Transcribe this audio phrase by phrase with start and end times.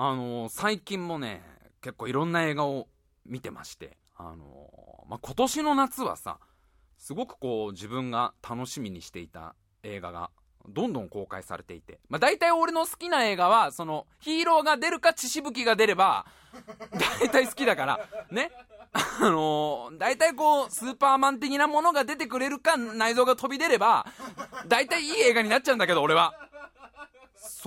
[0.00, 1.42] あのー最近もね、
[1.80, 2.86] 結構いろんな映画を
[3.26, 6.38] 見てまして、あのーまあ、今年の夏はさ、
[6.98, 10.30] すごくこう自分が楽しみにしていた映画が
[10.68, 16.26] どんどん公開されていて、まあ、大体俺の好きな映画は、そのヒーローが出るか血しぶきが出れば、
[17.20, 18.52] 大体好きだから、ね。
[18.92, 24.06] あのー、大体こう、スーパーマン的なものが出てくれるか、内臓が飛び出れば、
[24.68, 26.47] 大体いい映画になっちゃうんだけど、俺は。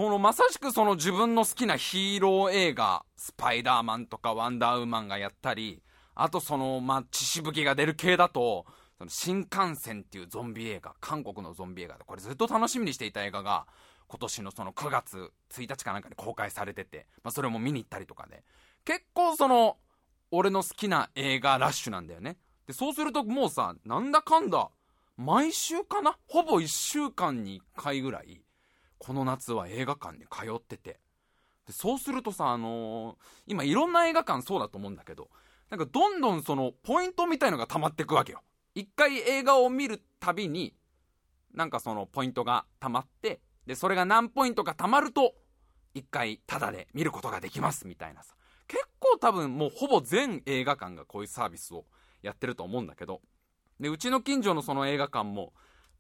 [0.02, 5.84] その、まさしくその自分の好きなヒーロー映画、スパイダーマンとかワンダーウーマンがやったり、
[6.16, 8.66] あとその、まあ、血しぶきが出る系だと、
[8.98, 13.68] その新幹線っていうゾンビ映画、韓国のゾンビ映画で、これずっと楽しみにしていた映画が、
[14.08, 18.44] 今年のその9月1日かなんかに公開されてて、まあ、それも見に行ったりとかで、
[18.84, 19.78] 結構その、
[20.32, 22.38] 俺の好きな映画ラッシュなんだよね。
[22.66, 24.72] で、そうするともうさ、なんだかんだ、
[25.16, 26.18] 毎週かな？
[26.28, 28.42] ほぼ1週間に1回ぐらい、
[29.04, 31.00] この夏は映画館に通ってて。
[31.66, 33.16] で、そうするとさ、あのー
[33.48, 35.30] 今いろんな映画館そうだと思うんだけど、
[35.72, 38.44] なんかどんどんその、ポイントみたいのが溜まってくわけよ。
[38.76, 40.76] 一回映画を見るたびに、
[41.52, 45.34] なんかそのポイントが溜まって、で、それが何ポイントか溜まると、
[45.96, 48.36] 一回タダで見ることができますみたいなさ。
[48.68, 51.86] 結構多分もうほぼ全映画館がこういうサービスを
[52.22, 53.22] やってると思うんだけど、
[53.80, 55.54] で、うちの近所のその映画館も、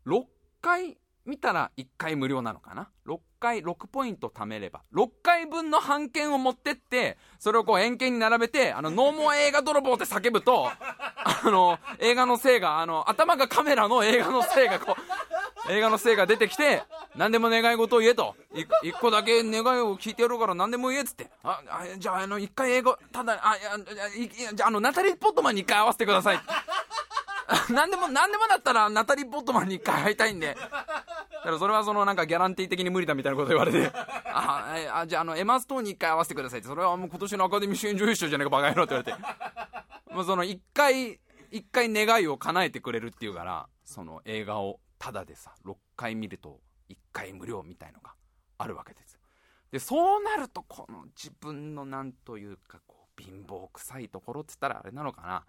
[0.05, 0.25] 6
[0.61, 14.95] 回見たら1回無料なのかな ?6 回、6ポイント貯めれば、6回分の半券を持ってって、それをこう円形に並べて、あの、ノーモア映画泥棒って叫ぶと、あの、映画のせいが、あの、頭がカメラの映画のせいがこ
[15.67, 16.83] う、映画のせいが出てきて、
[17.16, 18.35] 何でも願い事を言えと。
[18.56, 21.30] い一個だけ願いを聞いてやるから何でも言えっつって。
[21.44, 23.61] あ、あじゃあ、あの、一回英語、ただ、あ、い
[24.41, 26.39] や、じゃあ、の、ナタリー・ポットマンに一回会わせてください。
[27.69, 30.55] 何でも、何でもだったら、ナタリー・ポットマンに一回会いたいんで。
[30.55, 40.13] だからそれはそのなんかギャランティー的に無理だみたいなこと言われて、あ、えあじゃああの、エマストーンに一回会わせてくださいって、それはもう今年のアカデミー主演女優賞じゃねえかバカ野郎って言われて。
[40.13, 41.19] もうその一回、
[41.50, 46.59] 一回願いを叶えてくれるっていうから、その映画をタダでさ、6回見ると
[46.90, 48.13] 1回無料みたいのが
[48.57, 49.19] あるわけですよ。
[49.72, 55.45] で、そうなるとこの自分のなんというかこう、貧乏臭いところって言ったらあれなのかな。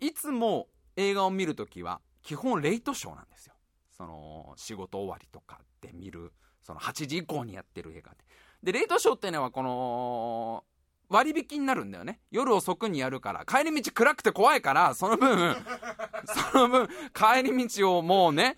[0.00, 3.54] いつも映画を見るときは基本レイトショーなんですよ。
[3.96, 8.18] その仕事終わりとかで見る、その8時以降にやってる映画で。
[8.62, 10.64] で、レイトショーっていうのはこの、
[11.08, 12.20] 割引になるんだよね。
[12.30, 15.56] 夜遅くにやるから、帰り道暗くて怖いから、その分、
[16.52, 18.56] その分、帰り道をもうね、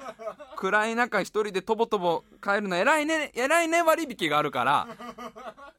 [0.56, 4.88] 暗い中一人でとぼとぼ帰るの偉いね、偉いね割引があるから、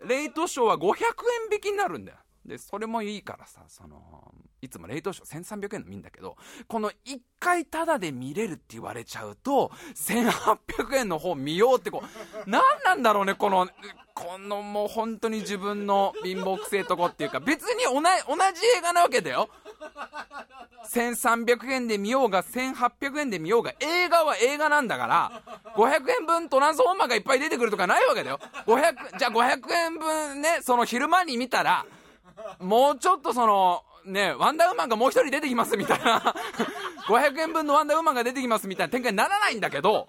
[0.05, 1.03] レイトショーは500円
[1.51, 2.17] 引きになるんだよ。
[2.49, 6.35] で、それもいいからさ、その、いつもレイトショー1300円の見んだけど、
[6.67, 13.69] この1回タダで見れるって言われちゃうと、1800円の方見ようってこう、何なんだろうね、この、
[14.15, 19.49] このもう本当に自分の貧乏くせえとこっていうか、別に同じ同じ映画なわけだよ。
[20.89, 25.43] 1300円で見ようが1800円で見ようが映画は映画なんだから
[25.75, 31.85] 500円分トランスフォーマーがいっぱい出てくるとかないわけだよ500じゃあ500円分ねその昼間に見たら
[32.59, 36.33] もうちょっとそのねワンダーウーマンがもう一人出てきますみたいな
[37.07, 40.07] 500円分のワンダーウーマンが出てきますみたいな展開にならないんだけど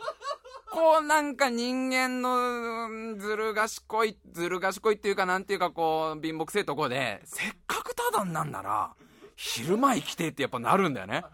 [0.70, 8.92] こうなんか人間のずる賢いずる賢いっていうかなんていうかこう貧乏くせえとこでせっかくただになんなら
[9.36, 11.24] 昼間生きてってやっぱなるんだよね。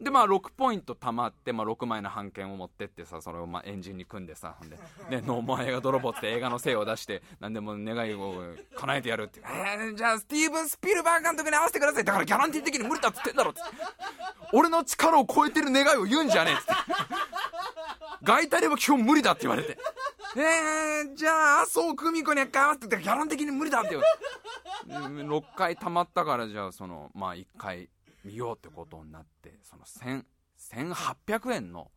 [0.00, 4.76] で、まあ、6ポイント貯まって、まあ、6枚の半券を持ってってさ、それをまあエンジンに組んでさ、ほんで、
[5.10, 9.40] ね、 no more 映画泥棒って映画の精を出して、何でも願いを叶えてやるって。
[9.40, 12.04] えー、じゃあ、スティーブン・スピルバーグ監督に会わせてください。
[12.04, 13.60] だからギャランティー的に無理だっつってんだろって。
[14.52, 16.72] 俺の力を超えてる願いを言うんじゃねえっつって。
[18.22, 19.76] 外タレは基本無理だって言われて。
[20.36, 25.22] えー、じゃあ、麻生久美子に会わせて、ギャラ的に無理だって言われて。
[25.24, 27.88] 6回溜まったから、じゃあ、その、まあ、1回
[28.24, 30.24] 見ようってことになって、その1000、
[30.58, 31.90] 1800円の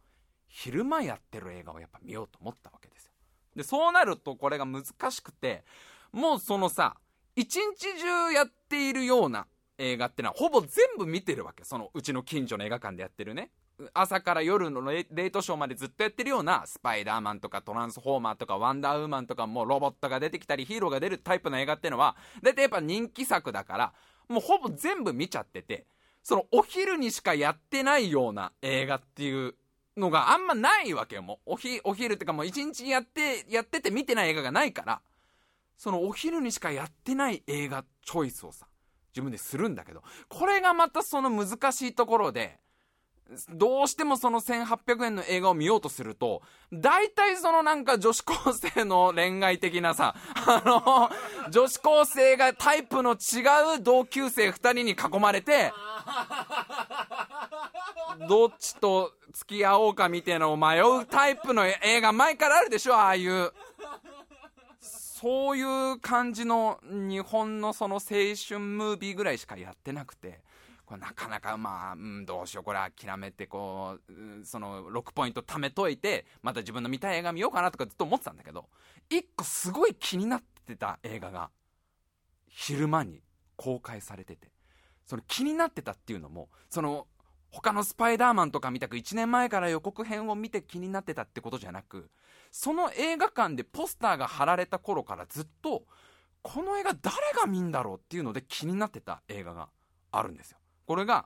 [0.48, 3.12] 昼間やってる映画をやっぱ見ようと思ったわけですよ。
[3.56, 5.64] で、そうなるとこれが難しくて、
[6.12, 6.98] もうそのさ、
[7.36, 9.48] 一日中やっているような
[9.78, 11.64] 映画ってのはほぼ全部見てるわけ。
[11.64, 13.52] そのうちの近所の映画館でやってるね。
[13.94, 23.94] 朝から夜のレレイトショーまでずっとやってるようなスパイダーマンとかトランスフォーマーとかワンダーウーマンとかもロボットが出てきたりヒーローが出るタイプの映画ってのは大体やっぱ人気作だから
[24.30, 25.86] もうほぼ全部見ちゃってて
[26.24, 29.56] そのお昼にしかやってないような映画っていう
[29.98, 31.22] のがあんまないわけよ。
[31.22, 35.02] もうおひお昼ってかもう一日やってやってて見てない映画がないから。
[35.78, 38.68] そのお昼にしかやってない映画チョイスをさ
[39.14, 40.04] 自分でするんだけど。
[40.30, 42.60] これがまたその難しいところで
[43.50, 46.42] どうしてもその1800円の映画を見ようとすると、
[46.74, 51.10] 大体そのなんか女子高生の恋愛的なさ、あの、
[51.50, 55.72] 女子高生がタイプの違う同級生2人に囲まれて、
[58.28, 63.52] どっちと付き合おうかみたいなのを迷うタイプの映画前からあるでしょ、ああいう。
[64.82, 70.42] そういう感じの日本のその青春ムービーぐらいしかやってなくて、
[70.92, 78.66] これなかなかまあ、うん、どうしようこれ諦めてこうその6ポイント貯めといてまた自分の見たい映画見ようかなとかずっと思ってたんだけど
[79.10, 81.50] 1個すごい気になってた映画が
[82.50, 83.22] 昼間に
[83.56, 84.52] 公開されてて
[85.06, 87.08] その気になってたっていうのもその
[87.52, 92.10] 他のスパイダーマンとか見たく1年前から予告編を見て気になってたってことじゃなく
[92.52, 95.84] その映画館でポスターが貼られた頃からずっと
[96.42, 99.70] この映画誰が見んだろうっていうので気になってた映画が
[100.12, 100.58] あるんですよ。
[100.86, 101.26] これが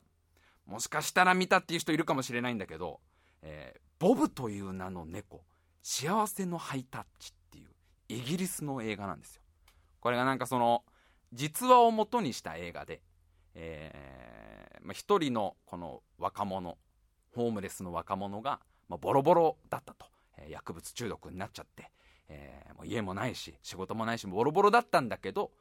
[0.65, 2.99] もしかしたら見たっていう人いるかもしれないんだけど、
[3.41, 5.43] えー、ボブという名の猫
[5.83, 7.67] 幸せのハイタッチっていう
[8.09, 9.41] イギリスの映画なんですよ。
[9.99, 10.83] これがなんかその
[11.33, 13.01] 実話を元にした映画で、
[13.53, 16.77] えーまあ、一人のこの若者
[17.33, 20.05] ホームレスの若者が、まあ、ボロボロだったと、
[20.37, 21.91] えー、薬物中毒になっちゃって、
[22.29, 25.51] えー、もう家もないし仕事もないしボロボロだったんだけど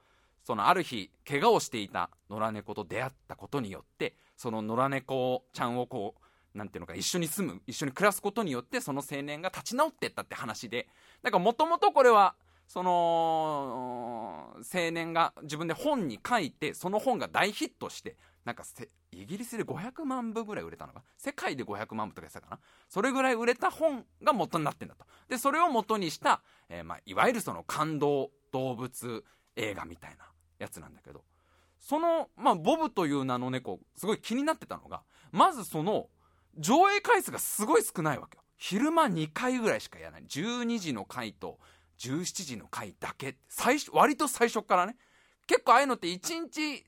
[0.44, 6.14] そのある日怪我をしていた野良猫と出会ったことによってその野良猫ちゃんをこ
[6.54, 10.86] うなんていうのか一緒に住む一緒に暮らすことによってその青年が立ち直っていったって話で
[11.22, 12.34] なんかもともとこれは
[12.68, 18.64] その青年が自分で本に書いてその本が大ヒットしてなんか
[19.10, 21.02] イギリスで500万部ぐらい売れたのか？
[21.16, 22.58] 世界で500万部とか言ってたかな？
[22.88, 25.04] それぐらい売れた本が元になってんだと。
[25.28, 29.24] でそれを元にした、えー、まあ、いわゆるその感動動物
[29.56, 30.24] 映画みたいな
[30.64, 31.22] やつなんだけど
[31.78, 36.08] その、まあ、ボブという名の猫すごい気になってたのがまずその
[36.58, 38.42] 上映回数がすごい少ないわけよ。
[38.56, 40.24] 昼間2回ぐらいしかやらない。
[40.28, 41.58] 12時の回と
[41.98, 44.96] 17時の回だけ最初割と最初からね。
[45.46, 46.84] 結構ああいうのって1日ず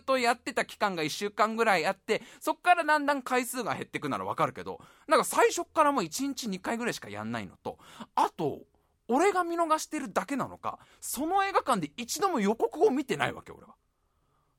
[0.00, 7.76] っとやってた期間が1週間ぐらいあってそっからだんだん回数が減ってくならわかるけどなんか最初からもう1日2回ぐらいしかやんないのと
[8.14, 8.60] あと
[9.08, 13.74] 俺が見逃してるだけなのかその映画館で一度も予告を見てないわけ俺は。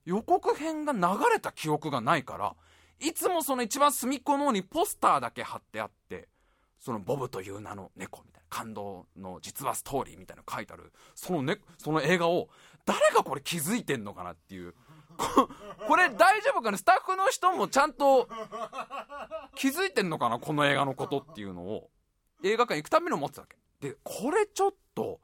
[0.04, 1.00] 予告編が流
[1.32, 2.54] れた記憶がないから
[2.98, 6.28] いつもその一番隅っこの方にポスターだけ貼ってあって
[6.78, 12.48] そのボブという名の猫みたいな感動の実話ストーリーみたいなの書いてあるその,、ね、その映画を
[12.86, 14.74] 誰がこれ気づいてんのかなっていう
[15.86, 18.26] これ大丈夫かなスタッフの人もちゃんと
[19.54, 20.38] 気づいてんのかな？
[20.38, 21.90] この映画のことっていうのを
[22.42, 23.56] 映画館行くために思ってたわけ。
[23.80, 25.20] でこれちょっと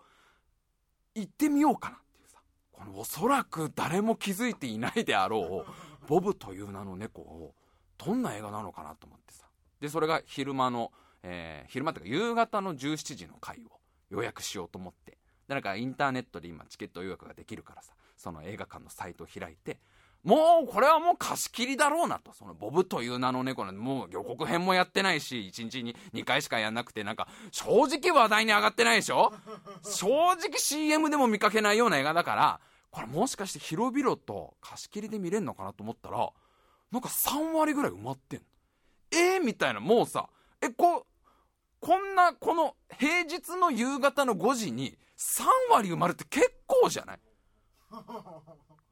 [1.15, 2.39] 行ってみようかなっていうさ。
[2.73, 7.55] このおそらく誰も気づいていないであろうボブという名の猫を
[7.99, 9.47] どんな映画なのかなと思ってさ。
[9.81, 10.93] でそれが昼間の、
[11.23, 13.81] えー、昼間っていうか夕方の17時の回を
[14.11, 15.19] 予約しようと思って。
[15.49, 19.79] でなんかインターネットで今チケット予約ができるからさその映画館のサイトを開いて
[20.27, 22.33] もうこれはもう貸し切りだろうなと。
[22.33, 29.33] そのボブという名の猫なんで、もう予告編もやってないし、1日に2回しかやんなくて、なんか正直話題に上がってないでしょ？
[29.85, 36.29] 正直 CM でも見かけないような映画だから、これもしかして広々と貸し切りで見れんのかなと思ったら、
[36.91, 38.47] なんか3割ぐらい埋まってんの。
[39.13, 40.29] えー、みたいな、もうさ、
[40.61, 41.07] え、こ、
[41.79, 47.19] こんな、この平日の夕方の5時に3割埋まるって結構じゃない？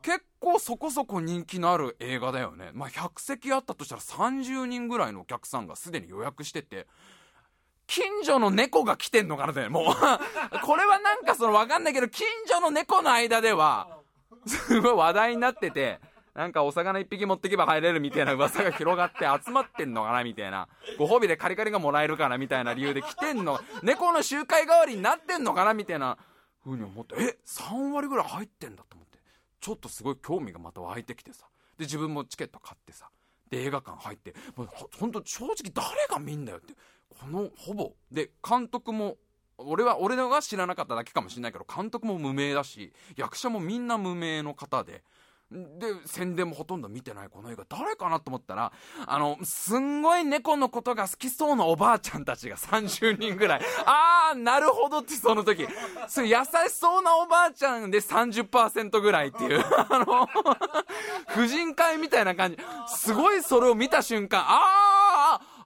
[0.04, 2.70] 結構そこそこ人気のある映画だよね。
[2.74, 6.86] まあ、100席あったとしたら30人ぐらいのお客さんがすでに予約してて、
[7.86, 9.84] 近所の猫が来てんのかなって、もう
[10.62, 13.88] これはなんかそのわかんないけど、近所の猫の間では、
[14.46, 16.00] すごい話題になってて、
[16.34, 20.68] なんかお魚一匹持ってけば入れるみたいな噂が広がって集まってんのかなみたいな。
[20.98, 23.58] ご褒美でカリカリがもらえるからみたいな理由で来てんの。
[23.82, 26.18] 猫の集会代わりになってんのかなみたいな
[26.62, 28.84] 風に思って、え、3割ぐらい入ってんだ。
[29.64, 31.46] ちょっとすごい興味がまた湧いてきてさ。
[31.78, 33.08] で自分もチケット買ってさ。
[33.48, 34.68] で映画館入ってもう
[34.98, 36.74] ほんと正直誰が見んだよって。
[37.08, 37.92] このほぼ。
[38.12, 39.16] で監督も
[39.56, 45.02] 俺は俺が知らなかっただけかもしれないけど監督も無名だし役者もみんな無名の方で
[45.78, 48.72] で宣伝もほとんど見てないこの映画誰かなと思ったら
[49.06, 53.62] あのすんごい猫のことが好きそうなおばあちゃんたちが30人ぐらい。
[53.86, 55.66] ああなるほどってその時。
[56.08, 59.64] そ優しそうなおばあちゃんで30%ぐらいっていう。
[59.88, 60.28] あの
[61.28, 62.58] 婦人会みたいな感じ。
[62.88, 64.60] すごいそれを見た瞬間あ
[65.02, 65.03] あ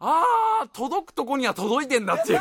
[0.00, 0.22] あ
[0.64, 2.40] あ、届くとこには届いてんだっていう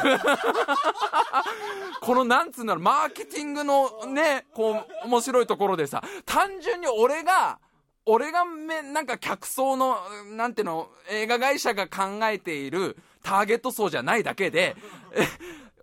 [2.02, 7.60] このなんつうんだろう、マーケティングのね、こう、面白いところでさ、単純に俺が、
[8.06, 9.98] 俺がめ、なんか客層の、
[10.32, 14.76] なんていうの、映画会社が考えているターゲット層じゃないだけで、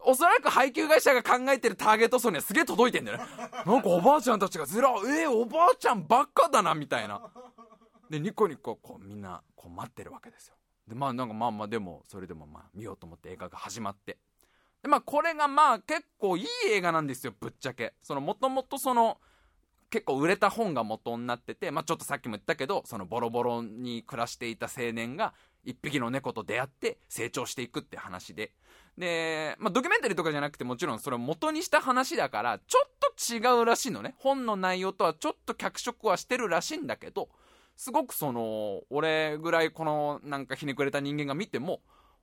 [0.07, 3.25] おそらく配給会社が考えてるターゲット層にはすげえ届いてんだよね。
[3.67, 7.21] なんかおばあちゃんたちがずら、えー、おばあちゃんばっかだな、みたいな。
[8.09, 10.54] で、ニコニコ、こう、みんな、こう待ってるわけですよ。
[10.89, 14.19] で、まあなんかまあまあでも、それでもまあ見ようと思って映画が始まって。
[14.83, 17.95] で、まあこれがまあ結構いい映画なんですよ、ぶっちゃけ。
[18.03, 19.19] その、もともとその、
[19.91, 28.53] 結構売れた本が元になってて、まあちょっとさっきも言ったけど、そのボロボロに暮らしていた青年が、一匹の猫と出会って成長していくって話で。
[28.99, 34.15] で、まあ、ドキュメンタリーとかじゃなくてもちろんそれを元にした話だから、ちょっと違うらしいのね。
[34.19, 37.29] 本の内容とはちょっと脚色はしてるらしいんだけど、
[37.77, 41.81] すごくその、俺ぐらいこのなんかひねくれた人間が見ても、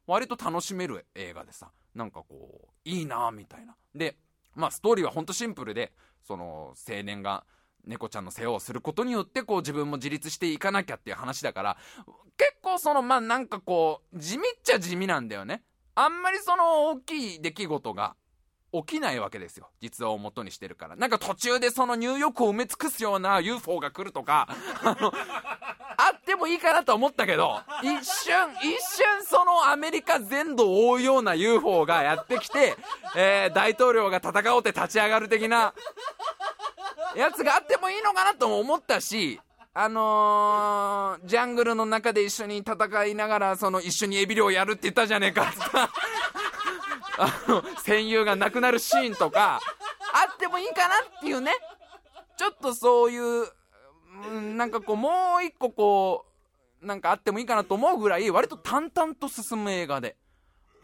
[0.08, 3.75] 割と楽しめる映画でさ、なんかこう、いいなみたいな。
[3.93, 4.17] で、
[4.55, 5.93] まあストーリーはほんとシンプルで、
[6.24, 7.46] その青年が
[7.86, 11.77] 猫ちゃんの世話をすることによってこう自分も自立していかなきゃっていう話だから、
[12.38, 15.63] 結構そのまあなんかこう、地味っちゃ地味なんだよね。
[15.96, 18.15] あんまりその大きい出来事が
[18.73, 19.69] 起きないわけですよ。
[19.81, 20.95] 実話を元にしてるから。
[20.95, 24.47] なんか途中でそのニューヨークを埋め尽くすような UFO が来るとか、
[24.83, 25.11] あの、
[25.97, 32.75] あってもいいかなと思ったけど、一瞬、一瞬そのアメリカ全土を覆うような UFO がやってきて、
[33.15, 35.73] えー、大統領が戦おうって立ち上がる的な、
[37.15, 39.39] やつがあってもいいのかなとも思ったし、
[39.73, 45.59] あのー、ジャングルの中で一緒に戦いながら、その一緒にエビ漁やるって言ったじゃねえかって
[47.17, 49.59] あの、戦友が亡くなるシーンとか、
[50.13, 51.53] あってもいいかなっていうね。
[52.37, 53.47] ちょっとそういう、
[54.31, 56.25] うん、なんかこう、もう一個こ
[56.81, 60.17] う、なんかあってもいいかなと思うぐらい、割と淡々と進む映画で。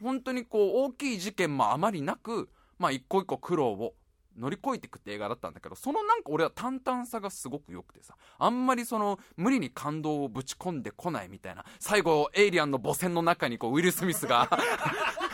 [0.01, 3.95] 本当にこう、大きい事件もあまりなく、まあ一個一個苦労を
[4.37, 14.47] 乗り越えていくって映画だったんだけど、そのなんか俺は淡々さがすごく良くてさ、あんまりその、無理に感動をぶち込んでこないみたいな、最後、エイリアンの母船の中にこう、ウィル・スミスが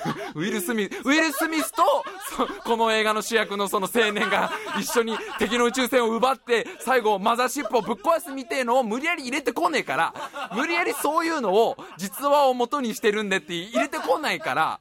[0.35, 1.83] ウィル・スミス、ウィル・スミスと、
[2.63, 10.13] この映画の主役のその青年が一緒に敵の宇宙船を奪って、最後、マザーシップをぶっ壊すみてえのを無理やり入れてこねえから、
[10.53, 14.79] 無理やりそういうのを、実話を元にしてるんでって入れてこないから、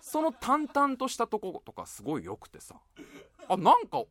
[0.00, 2.76] その淡々としたとことかすごい良くてさ。
[3.48, 4.04] あ、なんか、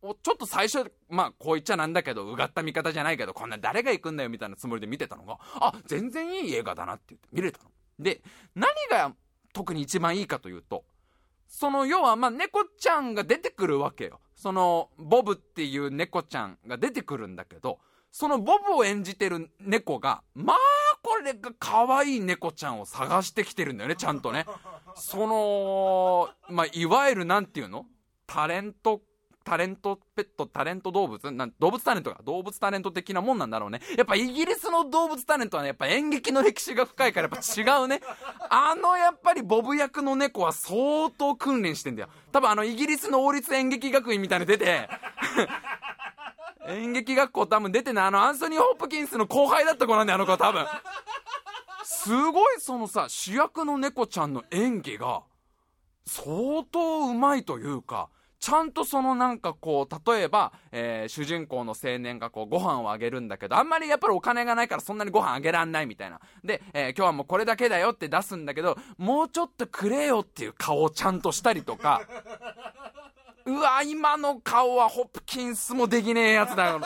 [0.00, 7.70] ちょっと最初、まあ、こう言っちゃなんだけど、うがった見方じゃないけど、こんな誰が行くんだよみたいなつもりで見てたのが、あ、全然いい映画だなって言って見れたの。
[7.98, 8.22] で、
[8.54, 9.12] 何が
[9.58, 10.84] 特に一番いいかというと、
[11.48, 14.20] その、要は、まあ、猫ちゃんが出てくるわけよ。
[14.36, 17.80] その、ボブっていう猫ちゃんが出てくるんだけど、
[18.12, 20.56] そのボブを演じてる猫が、まあ、
[21.02, 24.46] これが可愛い猫ちゃんを探してきてるんだよね、ちゃんとね。
[24.94, 27.84] その、まあ、いわゆるなんていうの？
[28.28, 29.00] タレント、
[29.48, 31.30] タレントペット、タレント動物？
[31.30, 32.20] な動物タレントか？
[32.22, 33.80] 動物タレント的なもんなんだろうね。
[33.96, 38.02] やっぱイギリスの動物タレントはね、やっぱ演劇の歴史が深いからやっぱ違うね。
[38.50, 42.08] あのやっぱりボブ役の猫は相当訓練してんだよ。
[42.30, 44.86] 多分あのイギリスの王立演劇学院みたいに出て
[46.68, 48.04] 演劇学校多分出てない。
[48.06, 50.66] あのアンソニー・ホップキンスの後輩だった子なんだよ、あの子は多分。
[51.84, 55.22] すごいそのさ、主役の猫ちゃんの演技が、
[56.06, 66.20] 相当うまいというか、ちゃんとそのなんかこう、例えば、えー、主人公の青年がこう、ご飯をあげるんだけど、あんまりやっぱりお金がないからそんなにご飯あげらんないみたいな。
[66.44, 72.02] で、えー、今日はもうこれだけだよって出すんだけど、もうちょっとくれよっていう顔をちゃんとしたりとか、
[73.44, 76.80] うわ、今の顔はホプキンスもできねえやつだよ。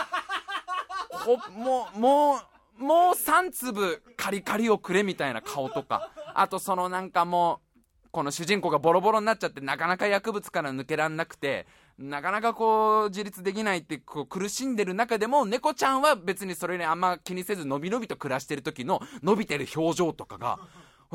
[1.11, 2.41] ほ、もう、も
[2.79, 7.72] う、もう3粒カリカリをくれみたいな顔とか、あとそのなんかもう、
[8.13, 11.67] この主人公がボロボロになっちゃってなかなか薬物から抜けらんなくて
[11.99, 20.59] なかなかこう自立できないってこう苦しんでる中でも猫ちゃんは別にそれにあんま気にせずのびのびと暮らしてる時の伸びてる表情とかが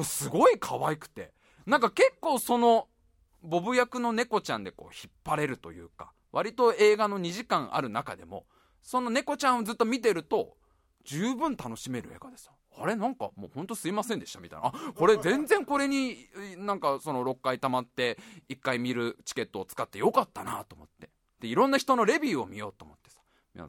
[0.03, 1.31] すごい可愛くて。
[1.67, 2.87] なんか結構その
[3.43, 8.45] ボブ役の猫ちゃんでこう引っ張れるというか割と映画の2時間ある中でも
[8.81, 10.55] その猫ちゃんをずっと見てると
[11.03, 12.53] 十分楽しめる映画ですよ。
[12.79, 12.95] あれ？
[12.95, 14.67] なんかもうほんとすいませんでしたみたいな。
[14.67, 16.17] あ、これ全然これに
[16.57, 18.17] なんかその6回溜まって
[18.49, 21.09] 1回見るチケットを使ってよかったなと思って。
[21.39, 23.17] で、いろんな人のレビューを見ようと思ってさ。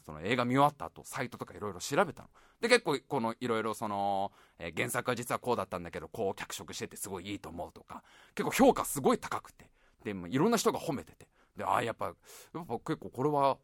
[0.05, 2.29] その映画見終わった後、サイトとかいろいろ調べたの。
[2.61, 8.03] で、結構このいろいろその、えー、原作は実はこうだったんだけど、こう脚色しててすごいいいと思うとか、
[8.35, 9.71] 結構評価すごい高くて。
[10.05, 11.27] で、いろんな人が褒めてて。
[11.57, 13.57] で、ああ、やっぱ、やっぱ結構これは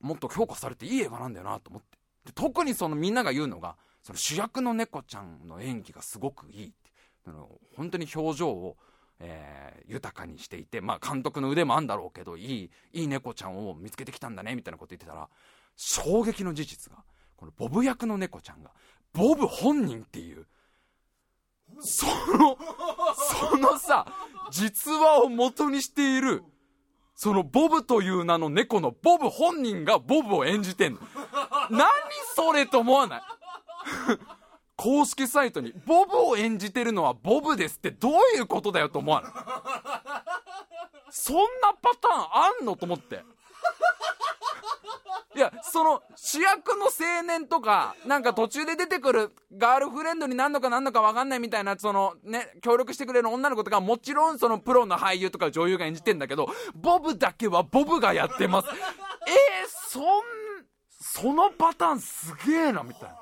[0.00, 1.98] もっと評価されていい映画なんだよなと思って。
[2.24, 3.76] で特にそのみんなが言うのが、
[4.08, 6.74] その主役の猫ちゃんの演技がすごくいいって
[7.26, 7.46] あの
[7.76, 8.78] 本当に表情を、
[9.20, 15.28] えー、豊かにしていて、まあ、監督の腕もあんだろうけどいいいい猫ちゃんを見つけてきたんだねみたいなこと言ってたら
[15.76, 17.04] 衝撃の事実が
[17.36, 18.70] このボブ役の猫ちゃんが
[19.12, 20.46] ボブ本人っていう
[21.80, 22.56] その
[23.50, 24.06] そのさ
[24.50, 26.42] 実話を元にしている
[27.14, 31.00] そのボブという名の猫のボブ本人がボブを演じてんの。
[31.68, 31.90] 何
[32.34, 33.20] それと思わない？
[34.76, 39.32] 公式サイトにボブを演じてるのはボブですってどういうことだよと思わない？
[41.10, 41.42] そんな
[41.82, 43.24] パターンあんのと思って。
[45.36, 58.68] いやその主役の青年とかなんか途中で出てくるガールフレンドになんのかなんのか分かんないみたいなそのね協力してくれる女の子とかもちろんそのプロの俳優とか女優が演じてんだけどボブだけはボブがやってます。
[58.68, 60.04] えー、そん
[61.00, 63.16] そのパターンすげえなみたいな。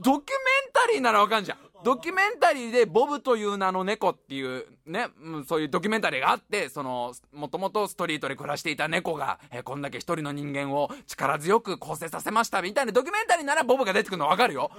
[0.00, 1.58] ドキュメンタリーならわかんじゃん。
[1.86, 5.06] ドキュメンタリーでボブという名の猫っていうね、
[5.46, 14.72] そういうドキュメンタリーがあって、その、もともとストリートで暮らしていた猫が、え、こんだけ一人の人間を力強く構成させましたみたいなドキュメンタリーならボブが出てくるのわかるよ。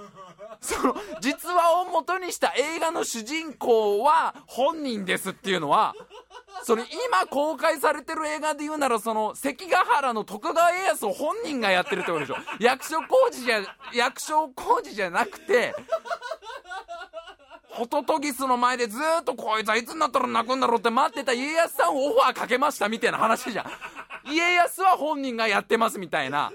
[0.60, 5.94] その、実話を元にした映画の主人公は本人ですっていうのは、
[6.62, 13.60] それ今公開されてる映画で言うならその関ヶ原の徳川家康を本人がやってるってことでしょ役所工事じゃ
[13.94, 15.74] 役所工事じゃなくて
[17.78, 23.66] ホトトギスの前でずっとこいつはいつになったら泣くんだろうって待ってた家康さんをオファーかけましたみたいな話じゃん。
[24.32, 26.52] 家康は本人がやってますみたいな。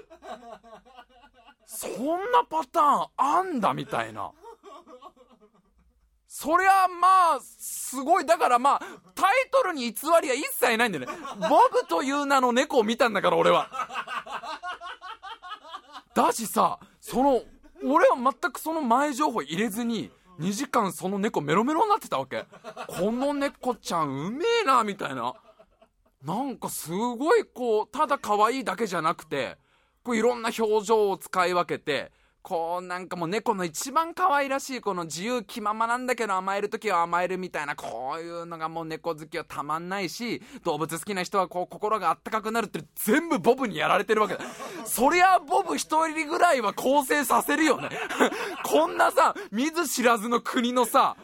[1.66, 4.32] そんなパターンあんだみたいな。
[6.28, 8.26] そりゃまあすごい。
[8.26, 8.80] だからまあ
[9.14, 11.12] タイトルに偽りは一切ないんだよね。
[11.48, 13.70] ボブという名の猫を見たんだから俺は。
[16.14, 17.42] だしさその
[17.82, 22.46] 俺は全くその前情報入れずに2時間その猫メロメロになってたわけ。
[22.88, 25.34] この猫ちゃんうめえなみたいな。
[26.24, 29.58] なんかすごいこうただ可愛いだけじゃなくて
[30.02, 32.12] こういろんな表情を使い分けて
[32.44, 44.40] こうなんかもう猫の一番可愛らしいこの自由気ままなんだけど甘える時は甘えるみたいなこういうのがもう猫好きはたまんないし動物好きな人はこう心があったかくなるって全部ボブにやられてるわけだ。
[44.84, 47.88] そりゃボブ一人ぐらいは構成させるよね。
[48.62, 51.16] こんなさ見ず知らずの国のさ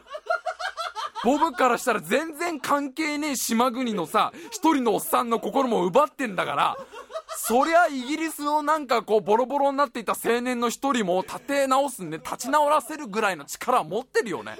[1.22, 6.76] ボブからしたら全然関係ねえ島国のさ一人のおっさんの心も奪ってんだから
[7.50, 14.56] そりゃイギリスのなんかこうボロボロになっていた青年の一人も立て直すんで立ち直らせるぐらいの力を持ってるよね。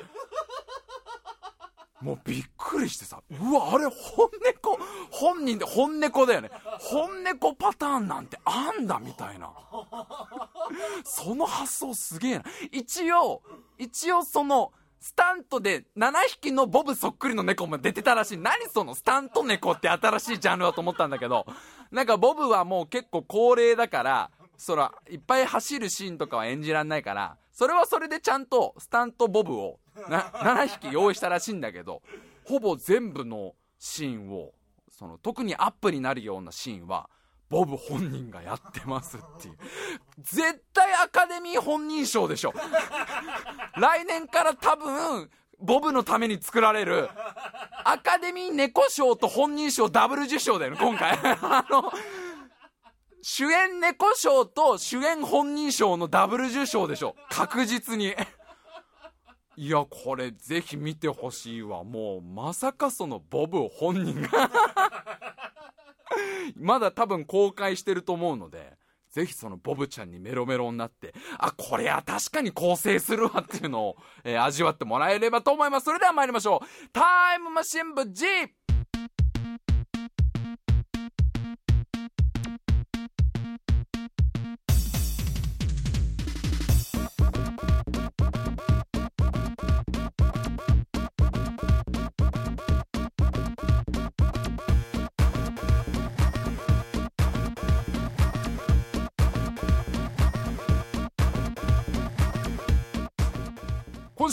[2.01, 4.77] もうびっくりしてさうわあれ本猫
[5.09, 6.51] 本人で本猫だよね。
[6.81, 9.53] 本猫パターンなんてあんだみたいな。
[11.05, 12.45] その発想すげえな。
[12.73, 13.43] 一応
[13.79, 18.39] 一応そのスタントで7匹のボブそっくりの猫も出てたらしい。
[18.39, 21.47] 何そのスタント猫って新しいジャンルだと思ったんだけど、
[21.91, 32.03] なんかボブはもう結構高齢だから、そら、いっぱい走るシーンとかは演じらんないから、それはそれでちゃんとスタントボブをな7匹用意したらしいんだけど、
[32.45, 34.53] ほぼ全部のシーンを、
[34.91, 37.09] その特にアップになるようなシーンは、
[37.51, 39.57] ボブ本人がやってますっていう。
[40.21, 42.55] 絶対アカデミー本人賞でしょ。
[43.77, 47.11] 来年から多分、ボブのために作られる、
[47.85, 51.11] アカデミー猫賞と本人賞ダブル受賞だよね、今回。
[51.13, 51.93] あの、
[53.21, 57.17] 主演猫賞と主演本人賞のダブル受賞でしょ。
[57.29, 58.15] 確実に。
[59.57, 61.83] いや、これぜひ見てほしいわ。
[61.83, 64.51] もう、まさかそのボブ本人が
[66.57, 68.79] まだ多分公開してると思うので、
[69.11, 75.85] ぜひそのボブちゃんにメロメロになって、あ、これは確かに構成するわっていうのを、えー、味わってもらえればと思います。
[75.85, 76.89] それでは参りましょう。
[76.93, 78.27] タイムマシン部 G!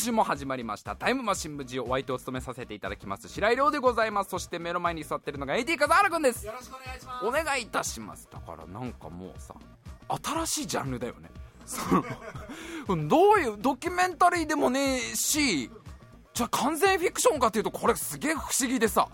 [0.07, 0.95] 週も始まりました。
[0.95, 3.27] タイムマシン部 G お相手を務めさせていただきます。
[3.27, 4.29] 白井亮でございます。
[4.29, 6.45] そして目の前に座ってるのが AD 風原くんです。
[6.45, 7.25] よろしくお願いします。
[7.25, 8.29] お願いいたします。
[8.31, 9.53] だからなんかもうさ
[10.23, 11.29] 新しいジャンルだよね。
[11.65, 11.81] そ
[12.95, 15.69] の どういうドキュメンタリーでもねえし
[16.33, 19.09] じゃあ完全フィクションかっていうとこれすげえ不思議でさ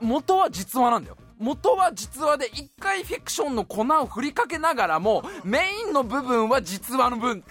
[0.00, 1.18] 元は実話なんだよ。
[1.38, 7.44] 元は実話で一回フィクションの粉を振りかけながらもメインの部分は実話の分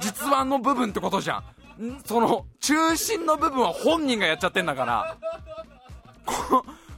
[0.00, 1.44] 実話の部分ってことじゃん
[2.04, 5.16] その中心の部分は本人がやっちゃってんだから。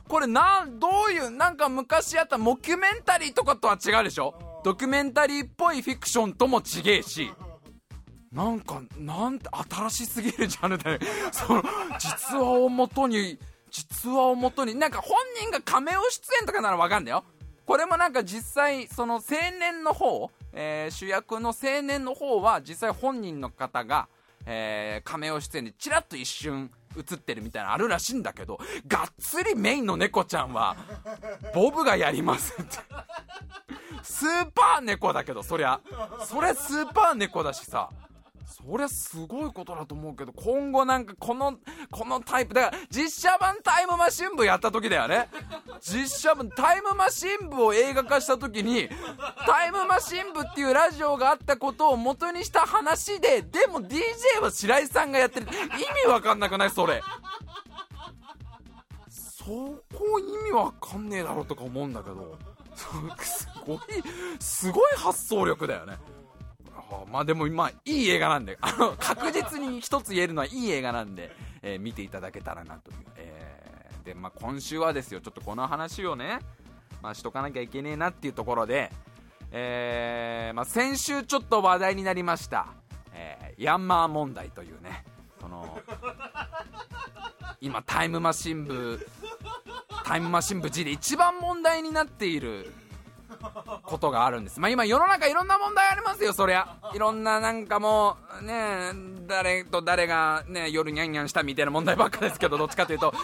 [0.08, 4.34] これなんどういうなんか昔やったモキュメンタリーとかとは違うでしょ？
[4.64, 7.32] ドキュメンタリーっぽいフィクションとも違えし。
[8.30, 10.98] なんかなんて新しすぎるジャンルで
[11.32, 11.62] その
[11.98, 13.38] 実話をもとに
[13.70, 17.24] 実話をもとになんか本人がカメオ出演とかならわかんだよ。
[17.66, 19.20] これもなんか実際その青
[19.58, 24.08] 年の方、えー、主役の青年の方は実際本人の方が、
[24.46, 30.76] えー、亀尾出演でチラッと一瞬映ってるみたいなのあるらしいんだけどがっつりメインの猫ちゃんは
[31.54, 32.78] ボブがやりますって。
[34.02, 35.80] スーパー猫だけどそりゃ。
[36.26, 37.88] それスーパー猫だしさ。
[38.46, 41.56] そりゃすごいことだと思うけど今後なんかこの
[41.90, 45.28] このタイプだから実写版タイムマシン部やった時だよね。
[45.80, 48.88] 実写版タイムマシン部を映画化した時に
[49.46, 54.00] タイムマシン部っていうラジオがあったことを元にした話ででも DJ
[54.42, 55.46] は白井さんがやってる。
[55.46, 56.70] 意味わかんなくない？
[56.70, 57.02] それ。
[59.08, 62.38] そこ意味わかんねえだろとか思うんだけど。
[63.22, 63.78] すごい
[64.40, 65.96] すごい発想力だよね。
[67.10, 71.30] まあでもまあいい映画なんであの確実に一つ言えるのはいい映画なんで、
[71.62, 76.40] えー、見ていただけたらなという、えー、でまあ今週はですよちょっとこの話をね、
[77.02, 78.90] まあ、しとかなきゃいけねえなっていうところで、
[79.50, 82.66] えーまあ、先週ちょっと話題になりました、
[83.14, 85.04] えー、ヤンマー問題というね
[85.40, 85.80] その
[87.60, 89.06] 今タイムマシン部
[90.04, 92.72] タイムマシン部 G で一番問題になっている
[93.82, 94.60] ことがあるんです。
[94.60, 96.76] まあ今世の中いろんな問題ありますよ、そりゃ。
[96.94, 98.92] いろんななんかもう、ね
[99.26, 103.14] 誰と誰がね、夜ニャンニャンしたみたいな問題ばっかですけど、 どっちかというと、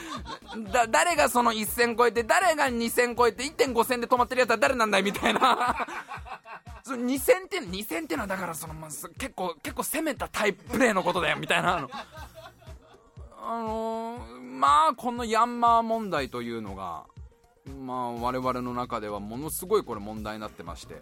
[0.73, 5.87] だ、誰がその一線超えて、誰が二線超えて1.5線で止まってるやつは誰なんだいみたいな。
[6.83, 11.91] その2線って2線ってのはだからその、まあ、結構結構攻めたタイププレーのことだよみたいなあの
[13.43, 17.05] あのー、まあこのヤンマー問題というのが
[17.69, 20.97] まあ我々の中ではものすごいこれ問題になってまして、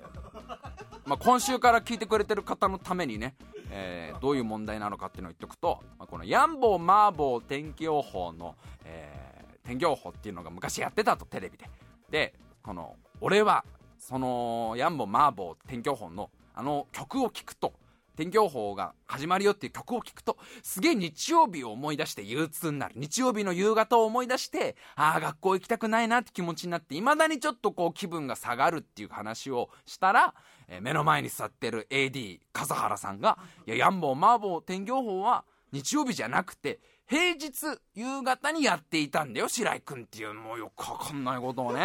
[1.07, 3.37] まあ、今週から聞いてくれてる方のためにね、
[3.71, 11.69] えー、どういう問題なのかっていうのを言っておくと、まあ、このヤンボーマーボー天気予報の、えー、天気予報っていうのが昔やってたとテレビで。
[12.11, 13.65] でこの俺は
[13.99, 17.75] そのヤンボーマーボー天気予報のあの曲を聴くと
[18.17, 22.95] 天気予報が始まるよっていう曲を聴くと、すげえ日曜日を思い出して憂鬱になる。
[22.97, 30.35] 日曜日の夕方を思い出して、ああ、学校行きたくないなって気持ちになって、未だにちょっとこう気分が下がるっていう話をしたら、
[30.69, 41.81] えー、目の前に座ってる AD、笠原さんが、いや、ヤンボー、マーボー、天気予報は日曜日じゃなくて、平日夕方にやっていたんだよ、白井君っていう、もうよくわかんないことをね。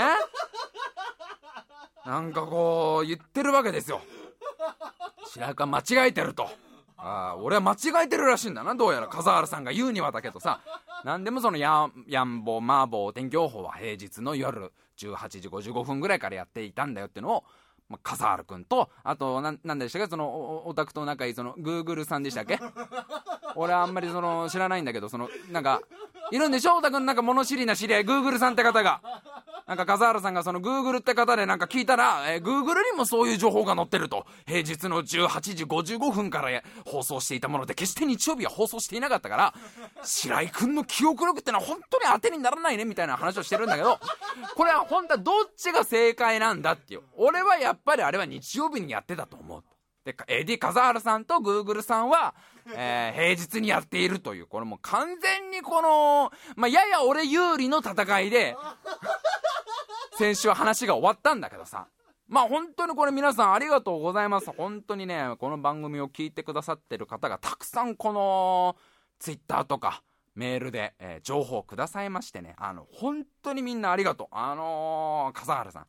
[2.06, 4.02] なんかこう、言ってるわけですよ。
[5.26, 6.50] 白川間違えてると。
[6.98, 9.08] あ、俺は間違えてるらしいんだな、どうやら。
[9.08, 10.62] 笠原さんが言うにはだけどさ。
[11.04, 17.44] 何でもそのや、やんぼ、麻婆、天気予報は平日の夜18時55分ぐらいからやっていたんだよっていうのを、
[17.92, 22.58] まあ、笠原君と、あと、な、なんでしたっけその、オタクと仲いい、その、グーグルさんでしたっけ？
[23.56, 25.82] 俺はあんまりその、知らないんだけど、その、なんか、
[26.32, 26.78] いるんでしょ？
[26.78, 29.02] オタ君なんか物知りな知り合い、グーグルさんって方が。
[29.68, 34.26] なんか笠原さんがその Google って方でなんか聞いたら、えー、Google にもそういう情報が載ってると。
[34.46, 39.54] 平日の18時55分から放送していたもので、決して日曜日は放送していなかったから、
[40.04, 43.98] 白井くんの記憶力ってのは本当に当てにならないねみたいな話をしてるんだけど、
[44.56, 47.02] これは本当はどっちが正解なんだっていう。
[47.16, 49.64] 俺はやっぱりあれは日曜日にやってたと思う。
[50.04, 52.34] で、AD 笠原さんと Google さんは、
[52.76, 58.56] えー、平日にやっているという、これもう完全にこの、まあ、やや俺有利の戦いで、
[60.18, 61.88] 先週は話が終わったんだけどさ。
[62.28, 64.50] まあ本当にこれ皆さんありがとうございます。
[64.54, 68.78] 本当にね、この番組を聞いてくださってる方がたくさんこの、
[69.20, 70.02] ツイッターとか、
[70.34, 74.28] メールで、えー、情報をくださいましてね、あの、本当にみんなありがとう。
[74.32, 75.88] あのー、笠原さん。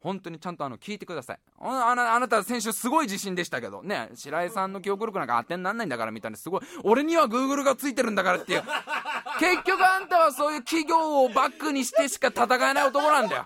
[0.00, 1.38] 本当にちゃんとあの聞いてください。
[1.58, 3.82] あなあなた先週すごい自信でしたけど。
[3.82, 8.62] ね白井さんの記憶力なんか当てになんないんだからみたいなすごい俺にはグーグルがついてるんだからっていう。
[9.40, 13.44] 結局あんたはそういう企業をバックにしてしか戦えない男なんだよ。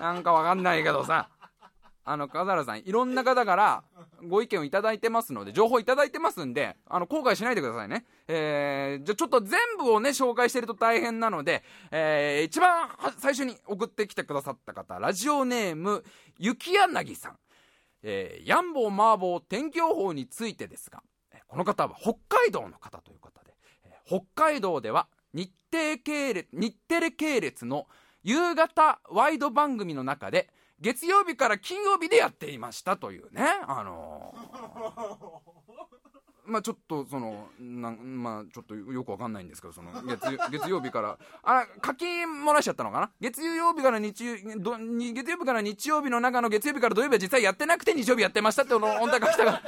[0.00, 1.28] なんかわかんないけどさ
[2.04, 3.84] あの、笠原さん、いろんな方から
[4.28, 8.04] ご意見をいただいてますので、情報いただいてますんで、あの、後悔しないでくださいね。
[8.26, 16.04] えー、じゃ、ちょっと全部をね、紹介してると大変なので、えー、一番最初に送ってきてくださった方、ラジオネーム、
[16.38, 17.38] 雪柳さん。
[18.02, 21.02] えー、ヤンボーマーボー天気予報についてですが、
[21.46, 23.54] この方は北海道の方という方で、
[24.06, 27.86] 北海道では日程系列、日テレ系列の
[28.22, 30.48] 夕方ワイド番組の中で、
[30.80, 41.18] 月曜日から金曜日でやっていましたというね、あのー、まあちょっとそのなまあちょっとよくわかんないんですけどその月月曜日から。
[41.42, 43.10] あ書き漏らしちゃったのかな？
[43.20, 44.24] 月曜日から日
[44.58, 49.62] どに月曜日から日曜日の中の月曜日から土曜日は実際やってなくて日曜日やってましたってこの音楽が来たから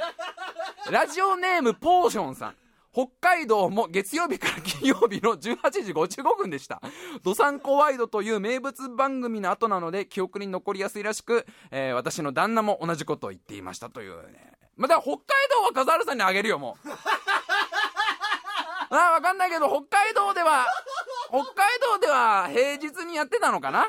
[0.91, 2.55] ラジオネームポーションさん。
[2.93, 6.79] 北海道も月曜日から金曜日の18時55分でした。
[7.23, 14.53] ドサンコワイドという名物番組の後なので記憶に残りやすいらしく、えー、私の旦那も同じことを言っていましたというね。
[14.77, 15.17] まあ、だ北海
[15.49, 16.89] 道は笠原さんにあげるよ、もう。
[18.95, 20.67] あわかんないけど、北海道では、
[21.33, 21.47] 北海
[21.81, 23.87] 道では平日にやってたのかな？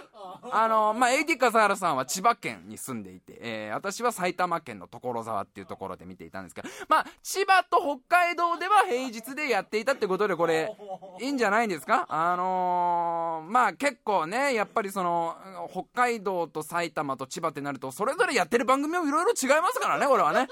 [0.51, 10.75] あの、まあ、AD 笠原さんは千葉県に住んでいて、えー、私は埼玉県の所沢っていうところで見ていたんですけど、まあ、千葉と北海道では平日でやっていたってことで、これ、
[11.21, 12.07] いいんじゃないんですか？
[12.09, 15.37] あのー、まあ、結構ね、やっぱりその、
[15.71, 20.49] 北海道と埼玉と千葉ってなると、それぞれやってる番組もいろいろ違いますからね、これはね。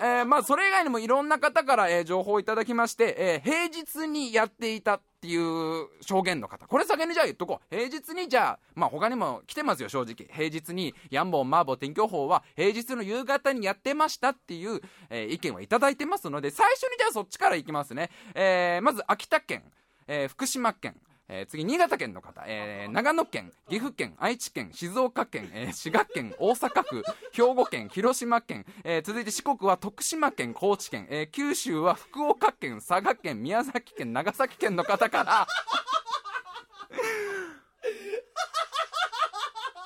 [0.00, 6.66] えー、まあ、それ以外にもいろんな方から、えー、情報をいただきまして、えー、平日にやっていたていう証言の方。
[6.66, 7.76] これ先にじゃあ言っとこう。
[7.76, 10.26] 平日にじゃあ、まあ、他にも来てますよ、正直。
[10.32, 18.10] 平日に、ヤンボン、マーボー、天気予報は、平日の夕方にやってましたっていう、え意見はいただいてますので、最初にじゃあそっちから行きますね。
[18.34, 19.62] えまず、秋田県、
[20.06, 20.96] え福島県、
[21.30, 35.46] えー、次、新潟県の方、えー、長野県、岐阜県、愛知県、静岡県、えー、滋賀県、大阪府、兵庫県、広島県、えー、続いて四国は徳島県、高知県、えー、九州は福岡県、佐賀県、宮崎県、長崎県の方から。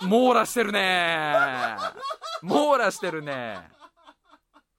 [0.08, 1.76] 網羅してるね
[2.42, 3.71] 網羅してるね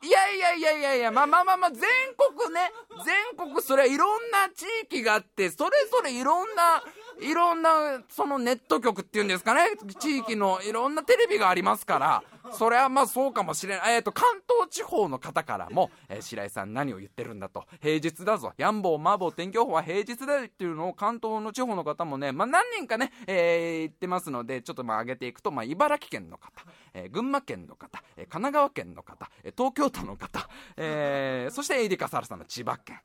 [0.03, 1.79] いやいやいやいやいや、まあまあまあまあ、全
[2.17, 2.73] 国ね、
[3.05, 6.83] 全国それはいろんな地域があって、それぞれいろんな、
[7.21, 9.61] いろんな、そのネット局っていうんですかね、
[9.99, 13.95] 地域のいろんなテレビがありますから、それはまあそうかもしれない。
[13.95, 17.63] えっ、ー、と、関東地方の方からも、えー、白井さん何を言ってるんだと。
[17.81, 18.53] 平日だぞ。
[18.57, 26.51] ヤンボー、マーボー、天気予報は平日だよっていうのを関東の地方の方もね、まあ何人かね、えー、言ってますので、ちょっとまあ上げていくと、まあ茨城県の方、
[26.93, 32.99] えー、群馬県の方、えー、神奈川県の方、えー、東京都の方、えー、そしてエイディカサルさんの千葉県、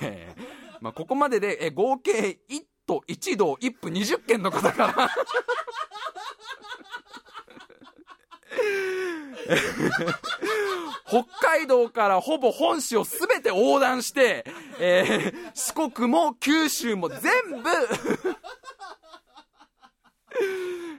[0.00, 5.10] えー、まあここまでで、えー、合計1都1道1府20県の方から
[11.06, 14.44] 北海道からほぼ本州を全て横断して、
[14.80, 17.20] えー、四国も九州も全
[17.62, 17.70] 部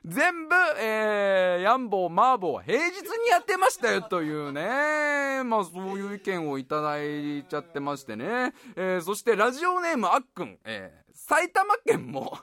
[0.06, 8.54] 全部、えー、ヤンボー、マーボー平日にやってましたよというね、まあそういう意見をいただいちゃってましてね。
[8.76, 12.38] えー、そしてラジオネームあっくん、えー、埼玉県も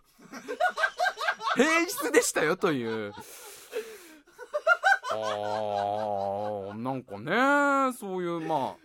[1.54, 3.12] 平日でしたよという。
[5.12, 8.76] ああ、なんかね、そういう、ま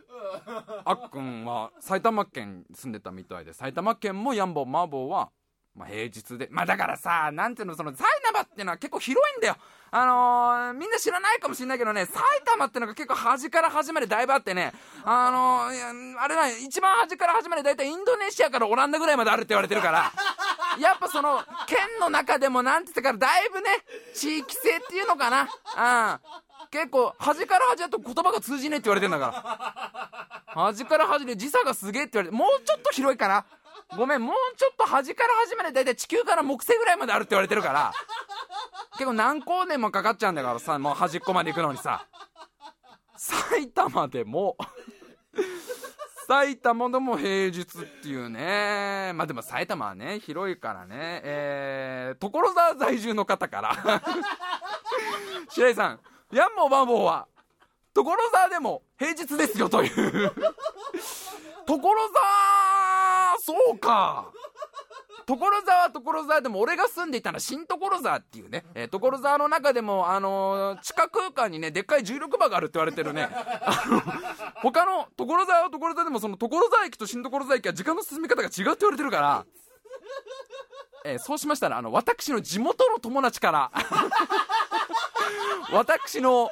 [0.45, 5.29] あ、あっくんは埼玉県住んでたみたいで、埼玉県もヤンボー、マーボーは、
[5.77, 6.47] まあ、平日で。
[6.51, 9.55] まあ、だからさ、なんていうの、その、埼玉っていうのは結構広いんだよ。
[9.89, 14.73] あのー、みんな知らないかもしれないけどね、埼玉ってのが結構端から端までだいぶあってね、
[15.05, 20.11] あのー、あれな、一番端から端までだいたいインドネシアからオランダぐらいまであるって言われてるから、
[20.79, 23.69] やっぱその、県の中でもなんて言ったからだいぶね、
[24.13, 25.41] 地域性っていうのかな。
[25.43, 26.19] うん。
[26.69, 30.53] 結構、端から端だと言葉が通じねえって言われてんだから。
[30.53, 33.45] 端から端で時差がすげえって言われて、もうちょっと広いかな。
[33.95, 37.93] ごめん、もうちょっと端から端までだいたい地球から木星ぐらいまであるって言われてるから、
[38.93, 42.05] 結構何光年もかかっちゃうんだからさ、もう端っこまで行くのにさ。
[43.15, 44.55] 埼玉でも
[46.27, 47.65] 埼玉でも平日っ
[48.01, 49.13] ていうね。
[49.15, 51.21] まあでも埼玉はね、広いからね。
[51.23, 54.01] えー、所沢在住の方から
[55.49, 55.99] 白井さん、
[56.33, 57.27] ヤンモーバンボーは、
[57.93, 60.31] 所沢でも平日ですよという
[61.65, 61.79] 所
[62.13, 62.86] 沢、
[63.39, 64.31] そうか。
[65.27, 73.27] 所沢所沢でも俺が住んでいたのは新所沢っていうね、えー、所沢の中でも、あのー、地下空間にね、でっかい重力場があるって言われてるね、
[74.63, 79.45] 他の所沢は所沢でもその所沢駅と新所沢駅は時間の進み方が違うって言われてるから、
[81.03, 83.71] えー、そうしましたら、あの、私の地元の友達から
[85.73, 86.49] 私の、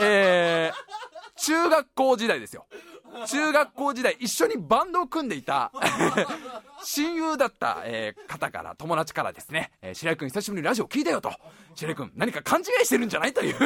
[0.00, 2.66] えー、中学校時代ですよ。
[3.26, 5.70] 中学校時代一緒にバンドを組んでいた
[6.82, 11.32] 親友だった、えー、方から友達からですね、えー、白井君久しぶりにラジオ聞いたよと。
[11.74, 13.56] 白井君何か勘違いしてるんじゃないという。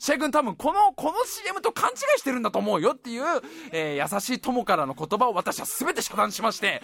[0.00, 3.24] 白井君多分このこの CM と勘違いしてるんだと思うよっていう、
[3.70, 6.82] えー、優しい友からの言葉を私は全て遮断しまして。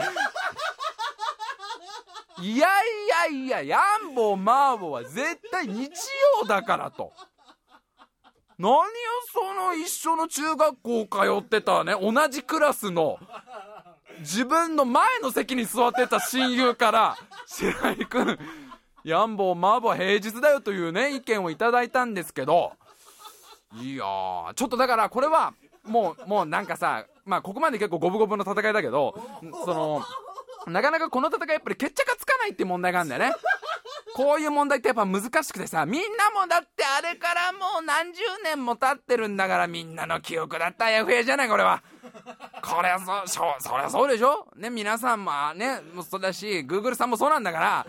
[2.43, 2.69] いや
[3.27, 5.91] いやいやヤンボーマーボーは絶対日
[6.41, 7.13] 曜だからと。
[8.61, 8.85] 何よ
[9.33, 13.19] その一緒の中学校通ってたね同じクラスの
[14.19, 18.39] 自分の前の席に座ってた親友から白井君
[19.03, 22.73] ヤンボーマーボー平日だよというね意見をいただいたんですけど
[23.81, 29.19] いやーちょっとだからこれはもうもうなんかさまあここまで結構五分五分の戦いだけど
[29.65, 30.03] その
[30.67, 33.33] なかなかこの戦いやっぱり決着がつかないって問題があるんだよね。
[34.21, 41.83] こういう問題ってやっぱ難しくてさみんなもだってあれからもう何十年も経ってるんだからみんなの記憶だったら FA じゃないこれは。
[42.63, 44.47] これはそそそりゃそうでしょ。
[44.57, 47.87] ね皆さんもねもそうだし Google さんもそうなんだから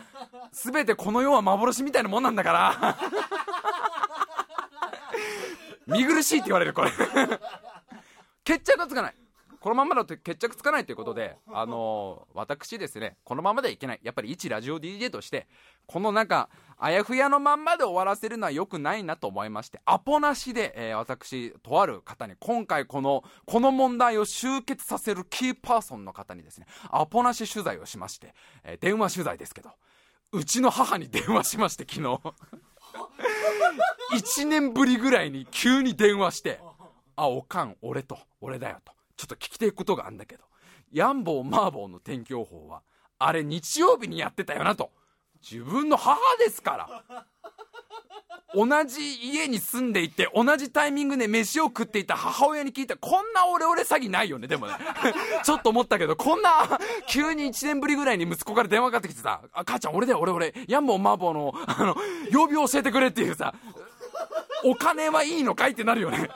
[0.54, 2.98] 全てこの世は幻みたいなもんなんだから。
[5.86, 6.92] 見苦しいって言われるこれ。
[8.46, 9.16] 決着がつかない。
[9.62, 14.00] このままだと決着つかないということで、あのー、私ですね、このままではいけない。
[14.02, 15.48] やっぱり一ラジオ DJ として、
[15.86, 29.70] このなんか、あやふやのまんまで終わらせるのは良くないなと思いまして、アポなしで、えー、私、とある方に、今回この、この問題を集結させるキーパーソンの方にですね、アポなし取材をしまして、えー、電話取材ですけど、
[30.32, 32.20] うちの母に電話しまして、昨日。
[34.18, 36.60] 1年ぶりぐらいに急に電話して、
[37.16, 38.92] あ、おかん、俺と、俺だよと。
[39.22, 40.44] ちょっと聞きたいくことがあるんだけど、
[40.92, 42.82] ヤンボーマーボーの天気予報は、
[43.20, 44.90] あれ日曜日にやってたよなと。
[45.48, 47.26] 自分の母ですから。
[48.56, 54.74] 同じ家に住んでいて、同じタイミングで飯を食っていた母親に聞いたこんなオレオレ詐欺ないよね、でもね。
[55.46, 61.96] ちょっと思ったけど、こんな、急に1年ぶりぐらいに息子から電話かかってきてさ、あ、母ちゃん俺だよ、俺俺、ヤンボーマーボーの、あの、
[62.32, 63.54] 曜日を教えてくれっていうさ、
[64.64, 66.30] お金はいいのかいってなるよね。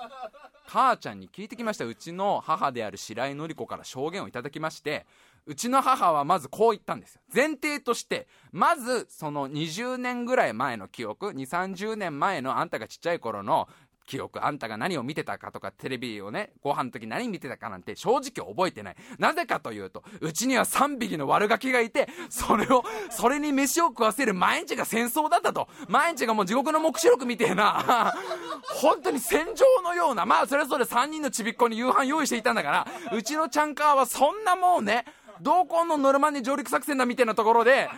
[0.76, 1.86] 母ちゃんに聞いてきました。
[1.86, 5.06] うちの母である白井紀子から証言をいただきまして
[5.46, 7.22] うちの母はまずこう言ったんですよ。
[7.34, 13.70] 前提としてまずその20年ぐらい前の記憶2 3 0年前のあんたがちっちゃい頃の
[14.06, 18.96] 記憶あんたが何を見てたかとかテレビをねご飯の時何見てたかなんて正直覚えてない。
[19.18, 25.68] なぜかというとうちには3匹の悪ガキがいてそれをそれに飯を食わせる毎日が戦争だったと。
[25.88, 28.14] 毎日がもう地獄の黙示録みてえな。
[28.82, 35.06] 本当に戦場のようなまあそれぞれ3人のちびっこに夕飯用意していたんだからうちのチャンカーはそんなもうね
[35.42, 37.90] 同行のノルマンディ上陸作戦だみたいなところで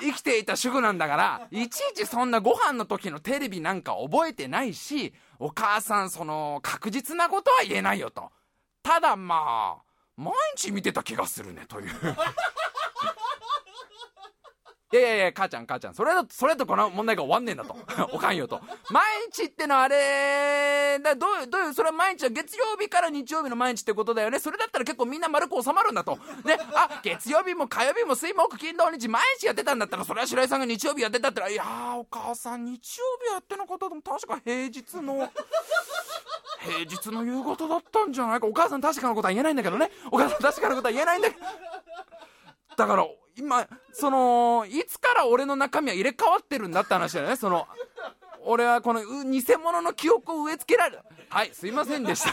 [0.00, 8.30] 生きていた主婦なんだからいちいちそんなご飯の時のテレビなんか覚えてないしお母さんその確実なことは言えないよと。
[8.82, 9.82] ただまあ
[10.16, 11.90] 毎日見てた気がするねという。
[14.92, 17.76] いやいやいや、母ちゃん、母ちゃん、それだと、それだとこの問題が終わんねえんだと。
[18.14, 18.60] おかんよと。
[18.90, 24.38] 毎日ってのはあれ、だどういう、どういう、それは毎日は月曜日から日曜日の毎日ってことだよね。
[24.38, 26.16] それだったら結構みんな丸く収まるんだと。
[26.44, 35.28] ね、あ、月曜日も火曜日も水木金土日毎日やってたんだったら、それは白井さんが日曜日やってたったら、いやー、お母さん日曜日やってなかったと確か平日の、
[36.60, 38.46] 平日の夕方だったんじゃないか。
[38.46, 39.90] お母さん確かなことは言えないんだけどね。
[40.12, 41.44] お母さん確かなことは言えないんだけど。
[42.76, 47.66] だから、今、その、いつから俺の中身は入れ替わってるんだって話だよね、その、
[48.44, 51.02] 俺はこの偽物の記憶を植え付けられる。
[51.28, 52.30] はい、すいませんでした。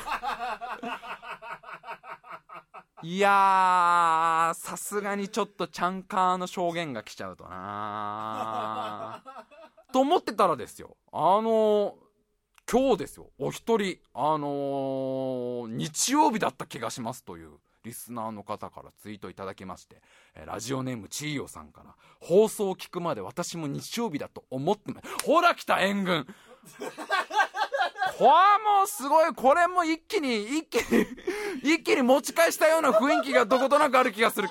[3.01, 9.21] いやさすがにちょっとチャンカーの証言が来ちゃうとな
[9.91, 11.97] と思ってたらですよ、あの
[12.71, 17.59] 今日ですよ、お一人、あのー、日曜日だった気がしますという。
[17.83, 20.01] リスナーの方からツイートいただきまして、
[20.35, 26.25] えラジオネームチーヨさんから放送を聞くまで私も日曜日だと思ってまほら来た援軍。
[28.17, 29.33] これもうすごい。
[29.33, 31.05] これも一気に一気に
[31.61, 34.49] 一気に持ち返したような雰囲気がどことなくある気がする。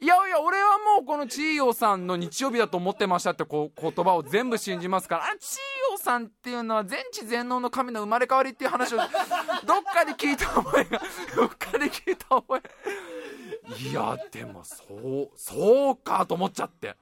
[0.00, 8.98] いやいや、俺はもうこのチーヨーさんの日曜日だと思ってましたってこ言葉を全部信じますから、あれ、チーヨーさんっていうのは全知全能の神の生まれ変わりっていう話を、
[9.66, 11.00] どっかで聞いた覚えが、
[11.34, 13.88] どっかで聞いた覚え。
[13.90, 16.96] いや、でも、そう、そうかと思っちゃって。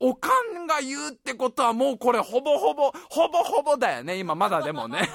[0.00, 5.08] おかんが言うってことはもうこれほぼほぼ、ほぼほぼだよね、今まだでもね。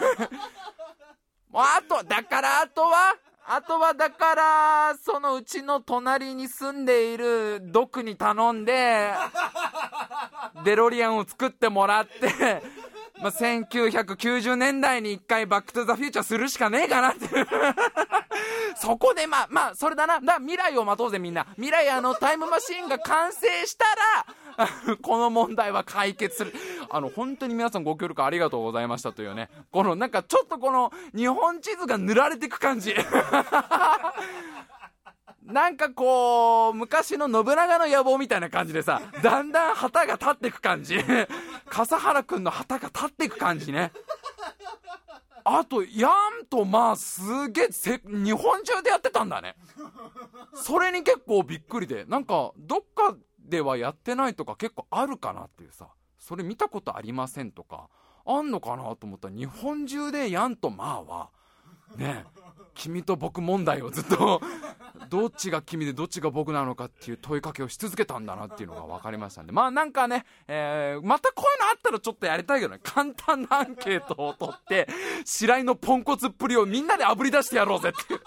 [1.52, 3.16] もうあと、だからあとは、
[3.52, 9.12] あとはだから、そのうちの隣に住んでいるドクに頼んで、
[10.64, 12.62] デロリアンを作ってもらって、
[13.20, 17.28] まあ、1990年代に一回バックトゥザフューチャーするしかねえかなって
[18.78, 20.20] そこでまあ、まあ、それだな。
[20.20, 21.48] だ未来を待とうぜみんな。
[21.56, 23.86] 未来あのタイムマシーンが完成した
[24.86, 26.54] ら、 この問題は解決する。
[26.90, 29.50] あの、本当に皆さんご協力ありがとうございましたというね。
[29.72, 32.96] このなんかちょっとこの日本地図が塗られてく感じ。
[35.44, 41.00] なんかこう、昔の信長の野望みたいな感じでさ、だんだん旗が立ってく感じ。
[41.70, 43.92] 笠原くんの旗が立ってく感じね。
[45.44, 47.68] あとやんとまあすげえ
[48.06, 49.56] 日本中でやってたんだね
[50.54, 55.88] それに結構びっくりでなんかどっかではやってないとか結構あるかなっていうさ
[56.20, 57.88] それ見たことありませんとか
[58.26, 58.96] あんのかな？
[58.96, 61.30] と思ったら日本中でやんとまあは
[61.96, 62.26] ね
[62.76, 64.42] 君と僕問題をずっと
[65.10, 69.52] どっちが君でどっちが僕なのかっていう問いかけをし続けたんだなっていうのが分かりましたんで。
[69.52, 72.82] まあなんかね、えー、またこういうのあったらちょっとやりたいけどね。
[72.84, 74.88] 簡単なアンケートを取って
[75.26, 78.22] 白井のポンコツっぷりをみんなであぶり出してやろうぜっていう。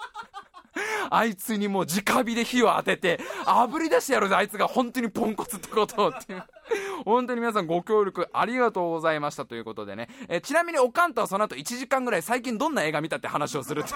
[1.09, 6.43] あいつにもう直火で火を当てて、炙り出してやるぜ、あいつが本当にポンコツってことをっていう。
[7.05, 10.09] 本当に皆さんご協力ありがとうございましたということでね。
[10.29, 13.93] えちなみにおかんとはその後1時間ぐらい最近どんな映画見たって話をするって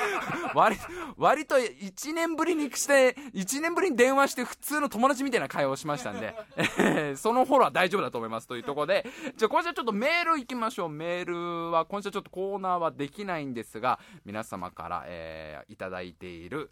[0.54, 0.76] 割、
[1.16, 9.06] 割と1年ぶりにして、1年ぶりに電話して普通の友達みたいな会話をしましたんで、えー、そのフォローは大丈夫だと思いますというところで、
[9.36, 10.88] じゃあ今週はちょっとメール行きましょう。
[10.88, 16.70] メールは今週はちょっとコーナーはできないんですが、皆様から、えー、いただいている、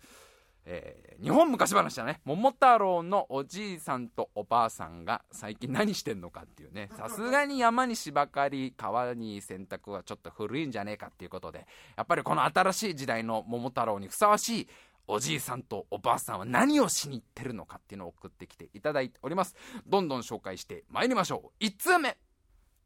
[0.68, 2.20] えー、日本昔話だね。
[2.24, 6.90] 桃太郎のおじいさんとおばあさんが最近何してんのかっていうね。
[6.98, 14.68] さすがに山に芝刈り川に洗濯はちょっと古いんじゃねえかっていうことでやっぱりこの新しい時代の桃太郎にふさわしい
[15.06, 19.54] おじいさんとおばあさんは何をしに行ってるのかっていうのを送ってきていただいております。
[19.86, 21.64] どんどん紹介してまいりましょう。
[21.64, 22.18] 1通目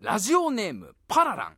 [0.01, 1.57] ラジオネームパララン。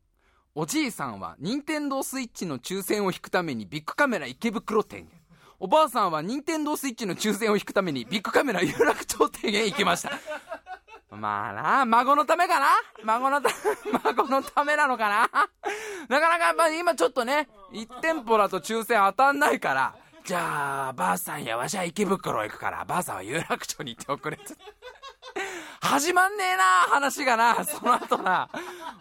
[0.55, 5.22] おじいさんは任天堂スイッチの抽選を引くためにビッグカメラ池袋店へ
[5.65, 10.11] おばあさんは任天堂スイッチの抽選を引くためにビッグカメラ有楽町店へ行きました。
[11.15, 12.67] まあな、孫のためかな？
[13.05, 13.49] 孫のた、
[14.03, 15.31] 孫のためなのかな？
[16.09, 19.95] なかなかまあ今ちょっとね、1店舗だと抽選当たんないから、
[20.25, 24.41] じゃあ、ばあさんやわしは池袋行くから、ばあさんは有楽町に行っておくれ
[25.81, 26.65] 始まんねえな
[26.95, 27.65] 話がな。
[27.65, 28.49] その後な。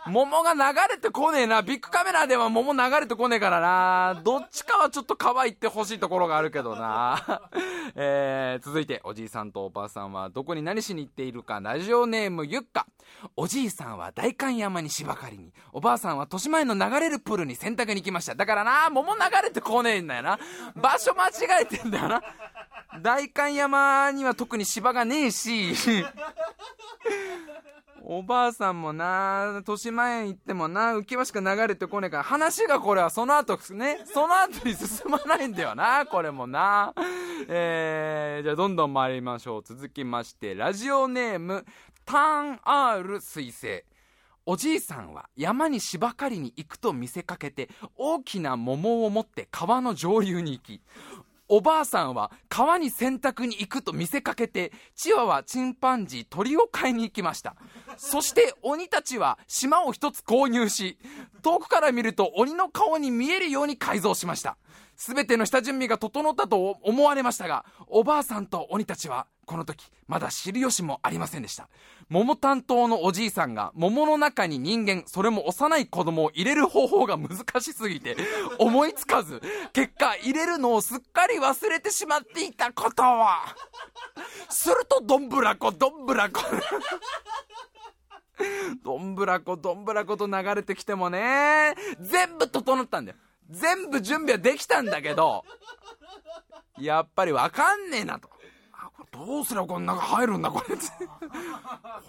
[0.08, 0.60] 桃が流
[0.90, 1.62] れてこねえな。
[1.62, 4.22] ビッグカメラでは桃流れてこねえからな。
[4.24, 7.42] どっちかはちょっと乾いってほしいところがあるけどな。
[7.96, 11.60] えー、続いておじいさんとおばあさんはどこに何しに行っているか。
[11.60, 12.88] ラジオネームゆっか。
[13.36, 15.54] おじいさんは代官山に芝刈りに。
[15.74, 18.36] おばあさんは豊島園の流れるプールに洗濯に行きました。
[18.36, 20.40] だからな桃流れてこねえんだよな。
[20.76, 22.22] 場所間違えてんだよな。
[23.02, 25.74] 代官山には特に芝がねえし。
[28.04, 36.94] おばあさんもな、豊島園行ってもな、浮き輪しか流れてこねえから、話がこれはその後ね、その後に進まないんだよな、これもな。
[37.48, 39.64] えー、じゃあどんどん参りましょう。
[39.64, 41.64] 続きまして、ラジオネーム、
[42.04, 43.86] ターン R 彗星。
[44.46, 50.82] おじいさんは山に芝刈りに行くと見せかけて大きな桃を持って川の上流に行き
[51.54, 57.58] おばあさんは川に洗濯に行くと見せかけて、チワワ、チンパンジー、鳥を買いに行きました。
[57.98, 60.98] そして鬼たちは島を一つ購入し、
[61.42, 64.58] 遠くから見ると鬼の顔に見えるように改造しました。
[64.96, 71.68] すべての下準備が整ったと思われましたが、おばあさんと鬼たちはこの時、まだ知る由もありませんでした。
[72.08, 78.16] 桃担当のおじいさんが、桃の中に人間、それも幼い子供を入れる方法が難しすぎて、
[78.60, 79.42] 思いつかず、
[79.74, 83.56] 結果、入れるのをすっかり忘れてしまっていたことは。
[84.50, 86.42] すると、どんぶらこ、どんぶらこ。
[88.84, 93.18] どんぶらこ、どんぶらこと流れてきてもね、全部整ったんだよ。
[93.50, 95.44] 全部準備はできたんだけど、
[96.80, 98.30] やっぱりわかんねえなと。
[99.12, 100.76] どうすればこの中入るんだこれ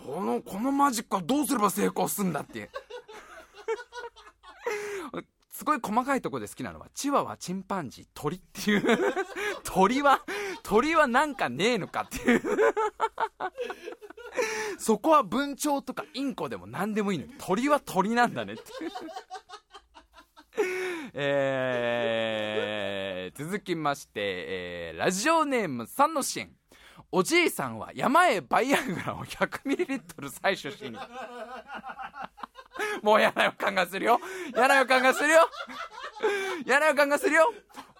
[0.07, 2.71] このこのマジックはどうすれば成功すんだって
[5.63, 8.83] すごい細かいところで好きなのはチワワチンパンジー鳥っていう。
[9.63, 10.21] 鳥は
[10.65, 12.43] 鳥はなんかねえのかっていう。
[14.77, 18.65] そこは文鳥とかインコでも何でもいいのに鳥は鳥なんだねって
[21.15, 26.51] えー、続きまして、えー、ラジオネーム三の支援
[27.13, 30.99] おじいさんは山へバイアグラを 100ml 採取しに。
[33.03, 34.21] もう嫌な予感がするよ。
[34.55, 35.49] 嫌な予感がするよ。
[36.67, 37.53] 嫌な予感がするよ。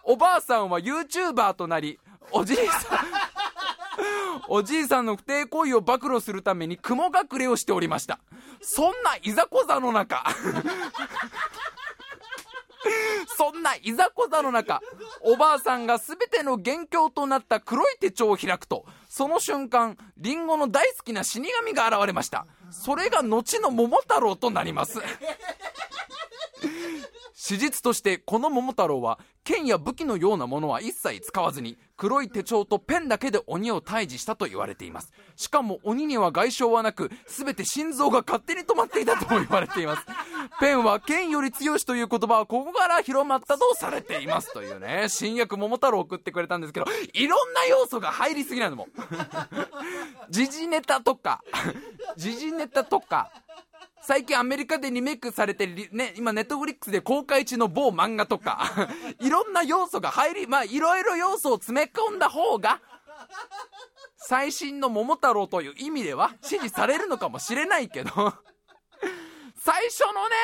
[0.05, 1.99] おばあさんは YouTuber となり
[2.33, 3.07] おじいさん
[4.49, 8.19] おじいさんの不貞行為を暴露するために雲隠れをしておりました。
[8.61, 10.25] そんないざこざの中。
[13.37, 14.81] そんないざこざの中、
[15.21, 22.47] おばあさんが全ての元凶となった黒い手帳を開くと、その瞬間、リンゴの大好きな死神が現れました。
[22.73, 24.99] それが後の桃太郎となります。
[27.35, 35.13] 史実としてこの桃太郎は剣や武器のようなものは一切使わずに黒い手帳とペンだけで鬼を退治したと言われています。
[35.37, 40.07] しかも鬼には外傷はなく全て心臓が勝手に止まっていたとも言われています。
[40.61, 45.07] ペンは剣より強しという言葉はここから広まったとされていますというね。
[45.09, 48.87] 新薬桃太郎送ってくれたんですけどいろんな要素が入りすぎなのも
[50.31, 51.43] 時事ネタとか
[52.17, 53.31] 時事ネタとか
[54.05, 58.61] 最近アメリカでリメイクされてね、今ネットフリックスで公開中の某漫画とか、
[59.21, 62.81] いろんな要素が入り、まあいろいろ要素を詰め込んだ方が、
[64.17, 68.11] 最新の桃太郎という意味では支持されるのかもしれないけど、
[69.57, 70.37] 最初のね、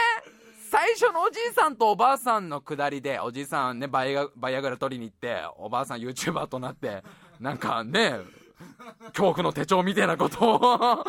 [0.71, 7.03] 最初のおじいさんとおばあさんのくだりで、おじいさんね、バイアグラ取りに行って、おばあさん YouTuber となって、
[7.41, 8.21] なんかね、
[9.15, 11.05] 恐怖の手帳みたいなことを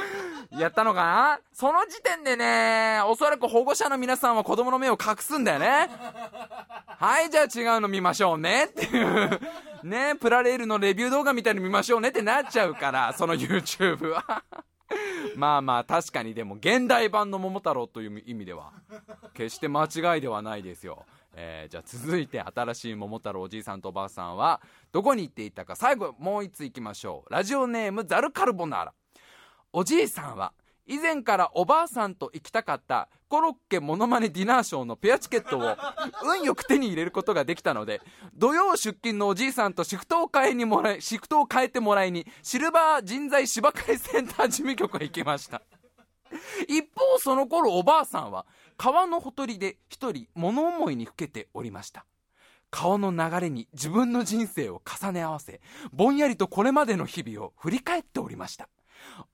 [0.58, 1.40] やったのかな？
[1.54, 5.90] その時点でね、おそらく保護者の皆さんは子供の目を隠すんだよね。
[6.98, 8.66] はい、じゃあ違うの見ましょうね。
[8.66, 9.40] っていう。
[9.84, 14.44] ね、プラレールのレビュー動画みたいに見ましょうねってなっちゃうから、その YouTube は。
[15.36, 16.34] まあまあ確かに。
[16.34, 18.72] でも現代版の桃太郎という意味では
[19.34, 21.06] 決して間違いではないですよ。
[21.42, 24.60] えー、じゃあ続いて新しい桃太郎おじいさんとおばあさんは
[24.92, 27.34] どこに行っていたか最後もう一つ行きましょう。
[27.34, 28.94] ラジオネームザルカルボナーラ。
[29.72, 30.52] おじいさんは
[30.86, 35.78] 以前からおばあさんと行きたかったコロッケモノマネディナーショーのペアチケットを
[36.26, 38.02] 運よく手に入れることができたので
[38.36, 45.62] 土曜出勤のおじいさんとシフトを変えにもらいシフトを変えてもらいにシルバー人材芝刈センター事務局へ行きました。
[46.68, 48.46] 一方その頃おばあさんは
[48.80, 52.06] 川のほとりで一人物思いにふけておりました。
[52.72, 55.60] 川の流れに自分の人生を重ね合わせ
[55.92, 58.70] ぼんやりとこれまでの日々を振り返っておりました。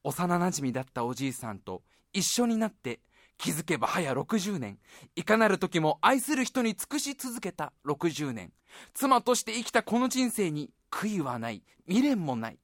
[0.03, 3.01] 幼なじみだったおじいさんと一緒になって
[3.37, 4.79] 気づけば早60年。
[5.15, 8.51] いかなる時も愛する人に尽くし続けた60年。
[8.95, 11.61] 妻として生きたこの人生に悔いはない。
[11.85, 12.57] 未練もない。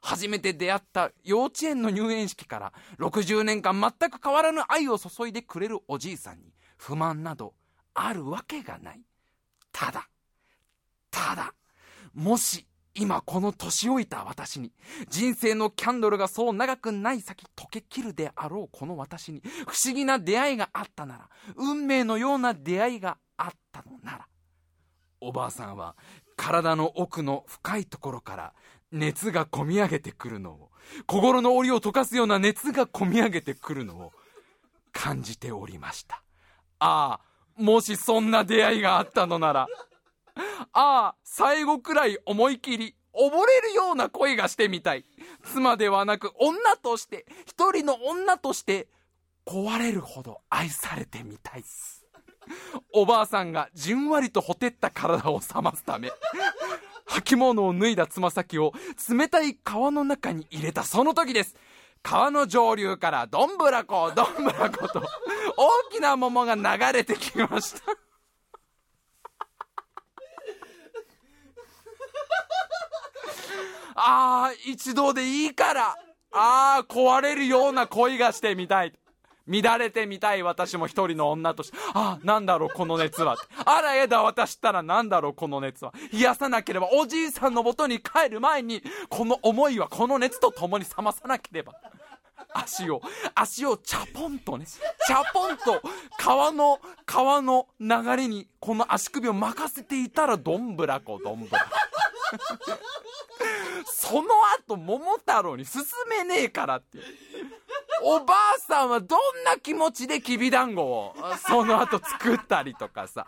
[0.00, 7.54] 初めて出会った幼稚園の入園式から60年間全く変わらぬ愛を注いでくれるおじいさんに不満など
[7.94, 9.02] あるわけがない。
[9.72, 10.08] ただ
[11.10, 11.54] ただ
[12.14, 14.72] もし今この年老いた私に
[15.08, 24.26] 人生のキャンドルがそう長くない先溶けきるであろうこの私に不思議な出会いがあったなら運命のような出会いがあったのなら
[25.20, 25.94] おばあさんは
[26.36, 28.52] 体の奥の深いところから
[28.92, 30.70] 熱がこみ上げてくるのを
[31.06, 34.12] 心の檻を溶かすような熱がこみ上げてくるのを
[34.92, 36.22] 感じておりました
[36.78, 39.68] ああもしそんな出会いがあったのなら
[40.72, 45.04] ああ、最後くらい思い切り、溺れるような恋がしてみたい。
[45.44, 48.88] 妻ではなく女として、一人の女として、
[49.46, 51.64] 壊れるほど愛されてみたい。
[52.94, 56.10] おばあさんがじんわりとほてった体を冷ますため、
[57.08, 58.72] 履物を脱いだつま先を
[59.08, 61.56] 冷たい川の中に入れたその時です。
[62.02, 65.02] 川の上流からどんぶらこ、 どんぶらこと
[65.56, 67.80] 大きな桃が流れてきました。
[73.94, 75.96] ああ、一度でいいから、
[76.32, 78.92] ああ、壊れるような恋がしてみたい。
[79.48, 83.36] 乱れてみたい私も一人の女として、ああ、なんだろうこの熱は。
[83.64, 85.92] あらやだ私ったらなんだろうこの熱は。
[86.12, 91.72] 冷やさなければおじいさんのもとに帰る前に、この思いはこの熱と共に冷まさなければ。
[92.54, 93.02] 足を、
[93.34, 95.82] 足をチャポンとね、チャポンと
[96.18, 101.66] 川の、川の流れにこの足首を任せていたらどんぶらこどんぶら。
[103.86, 106.98] その後桃太郎に進めねえからって
[108.02, 111.14] おばあさんはどんな気持ちできびだんごを
[111.46, 113.26] その後作ったりとかさ。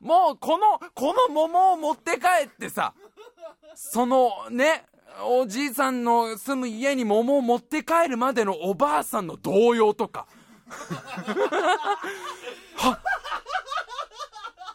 [0.00, 2.92] もうこのこの桃を持って帰ってさ
[3.74, 4.84] そのね
[5.22, 10.26] おじいさんの住む家に桃を持って帰るまでのおばあさんの動揺とか。
[12.76, 12.98] は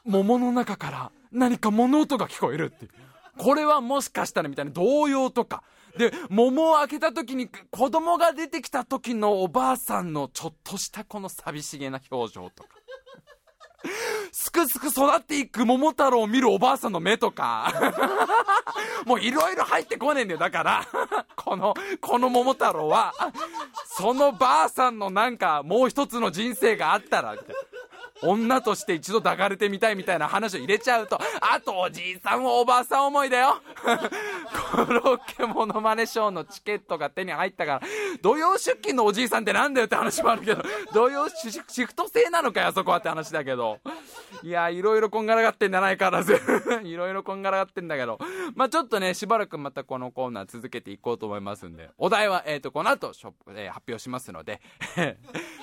[0.06, 2.92] 桃の中から何か物音が聞こえるっていう。
[3.40, 5.64] これはもしかしたらみたいな動揺とか。
[5.98, 12.70] で、桃を開けた時に子供が出てきた時のおばあさんのちょっとしたこの寂しげな表情とか。
[14.34, 17.74] すくすく育っていく桃太郎を見るおばあさんの目とか。
[19.06, 20.40] もういろいろ入ってこねえんだよ。
[20.40, 20.86] だから、
[21.36, 23.14] この、この桃太郎は、
[23.86, 27.54] そのばあさんのなんかもう一つの人生があったら、みたいな。
[28.22, 33.62] 女として一度抱かれてみたいみたいな話を入れちゃうと、あとおじいさんおばあさん思いだよ。
[34.72, 37.82] コロッケモノマネショーのチケットが手に入ったから、
[38.22, 40.64] 土曜出勤のおじいさんってなんだよって話もあるけど、
[40.94, 43.80] 土曜シフト制なのかよ、そこはって話だけど。
[44.44, 46.40] いや、いろいろこんがらがってんじゃないからず。
[46.84, 48.20] いろいろこんがらがってんだけど。
[48.56, 54.62] まあちょっとね、しばらくまたこのコーナー続けていこうと思いますんで、お題は、えっ、ー、と、この後、ショップ、えー、発表しますので、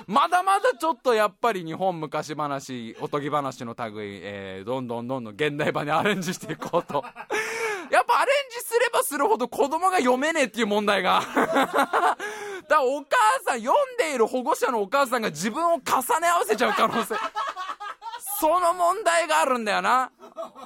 [0.06, 2.45] まだまだちょっとやっぱり日本昔話、
[3.00, 7.04] おとぎ話の類、えー、どんどんどんどん現代版にアレンジしていこうと。
[7.90, 11.22] やっぱアレンジすればするほど子供が読めねえっていう問題が。
[11.34, 12.16] だか
[12.68, 15.80] らお母さん、読んでいる保護者のお母さんが自分を重
[16.20, 17.14] ね合わせちゃう可能性。
[18.38, 20.10] その問題があるんだよな。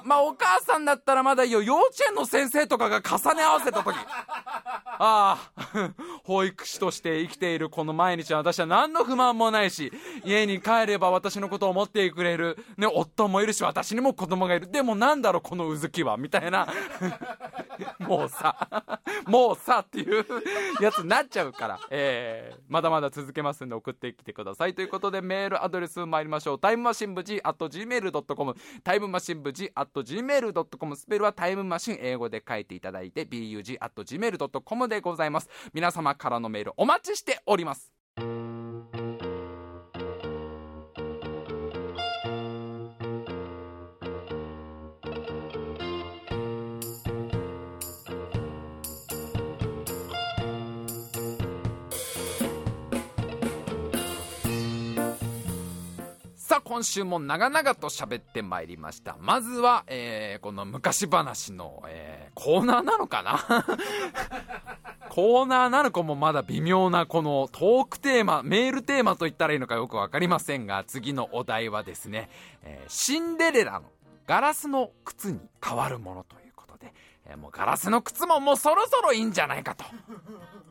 [0.03, 1.61] まあお母さんだったらまだいいよ。
[1.61, 3.95] 幼稚園の先生とかが重ね合わせた時。
[3.95, 5.93] ああ、
[6.23, 9.91] 保育士として生きているこの毎日は私は何の不満もないし、
[10.23, 14.69] 家に帰れば私のことを思ってくれる、ね、夫もいるし、私にも子供がいる。
[14.69, 16.67] でもなんだろう、このうずきは、みたいな。
[17.99, 20.25] もうさ、もうさっていう
[20.81, 24.73] やつになっちゃうから、えー、まだまだ続けますんで送ってきてください。
[24.73, 26.59] ということでメールアドレス参りましょう。
[26.59, 35.49] タイムマシン部 G at gmail.com タイムマシン部 G at gmail.com スペルはタイムマシン英語で書いていただいて bug at gmail.com でございます。
[35.73, 38.00] 皆様からのメールお待ちしております。
[56.71, 59.17] 今週も長々と喋ってまいりました。
[59.19, 63.65] まずは、えー、この昔話の、えー、コーナーなのかな？
[65.11, 72.29] コーナーなのかもまだ微妙なこのトークテーマメールテーマと言ったらいいのかよく分かりませんが次のお題はですね、
[72.63, 73.91] えー、シンデレラの
[74.25, 76.93] ガラスの靴に変わるものということで、
[77.25, 79.83] え、もうガラスの靴ももうそろそろいいんじゃないかと。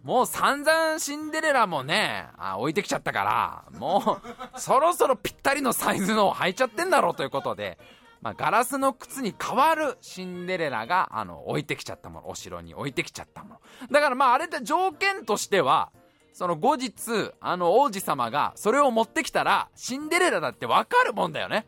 [0.02, 4.20] もう散々シンデレラもね、あ置いてきちゃったから、も
[4.56, 7.78] う、そろそろぴったりのサイズのを履いちゃってんだろうということで、
[8.22, 13.60] まあ、ガラスの靴に変わるシンデレラが、あの、置いてきちゃったもの、お城に置いてきちゃったもの。
[13.90, 15.90] だからまあ、あれで条件としては、
[16.32, 21.66] その後日、あの王子様がそれを持ってきたら、シンデレラだってわかるもんだよね。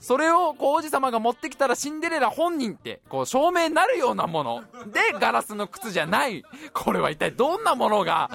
[0.00, 4.64] それをこう王子様が持ってきたらシンデレラ本人ってこう証明になるようなもの。
[4.92, 6.44] でガラスの靴じゃない。
[6.72, 8.30] これは一体どんなものが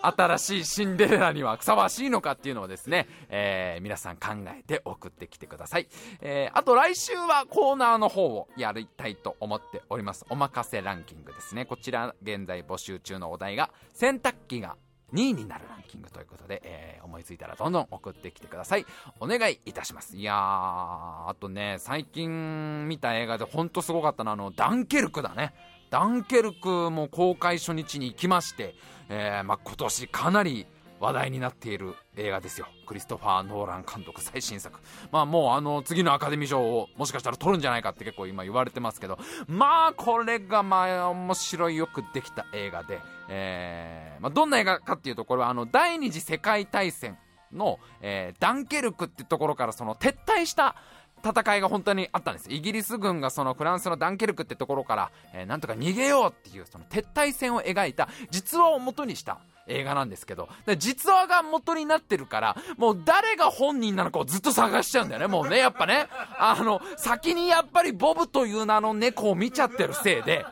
[0.00, 5.88] 新しいシンデレラにはふさわしいのかっていうのをですね、えー、皆さん考えて送ってきてください、
[6.20, 10.26] えー、あと来週はコーナーの方をやりたいと思っております。
[10.28, 11.64] おまかせランキングですね。
[11.64, 14.76] こちら現在募集中のお題が洗濯機が
[15.14, 18.86] 2位になるランキングということで、えー、思いついたらどんどん送ってきてください。
[19.20, 20.16] お願いいたします。
[20.16, 25.54] いやー、あとね、最近見た映画でほんとすごかったのは、あの、ダンケルクだね。
[25.90, 28.74] ダンケルクも公開初日に行きまして、
[29.08, 30.66] えー、まあ、今年かなり
[31.00, 32.66] 話題になっている映画ですよ。
[32.86, 34.80] クリストファー・ノーラン監督最新作。
[35.10, 39.18] まあもうあの次のアカデミー賞をもしかしたら取るんじゃないかって結構今言われてますけど。
[39.46, 47.18] まあこれがまあ面白いよくできた映画で、えーまあ、どんな映画かっていうとこれはあの第二次世界大戦
[47.52, 50.76] の、えー、ダンケルクってところからその撤退した
[51.24, 52.50] 戦いが本当にあったんです。
[52.50, 66.08] イギリス軍がそのフランスのダンケルクってところから、えー、なんとか逃げようっていうその撤退戦を描いた実話を元にした映画なんですけど、で実話が元になってるから、もう誰が本人なのかをずっと探しちゃうんだよね、もうね、やっぱね。
[66.38, 70.44] あの、先にやっぱりボブという名の猫を見ちゃってるせいで、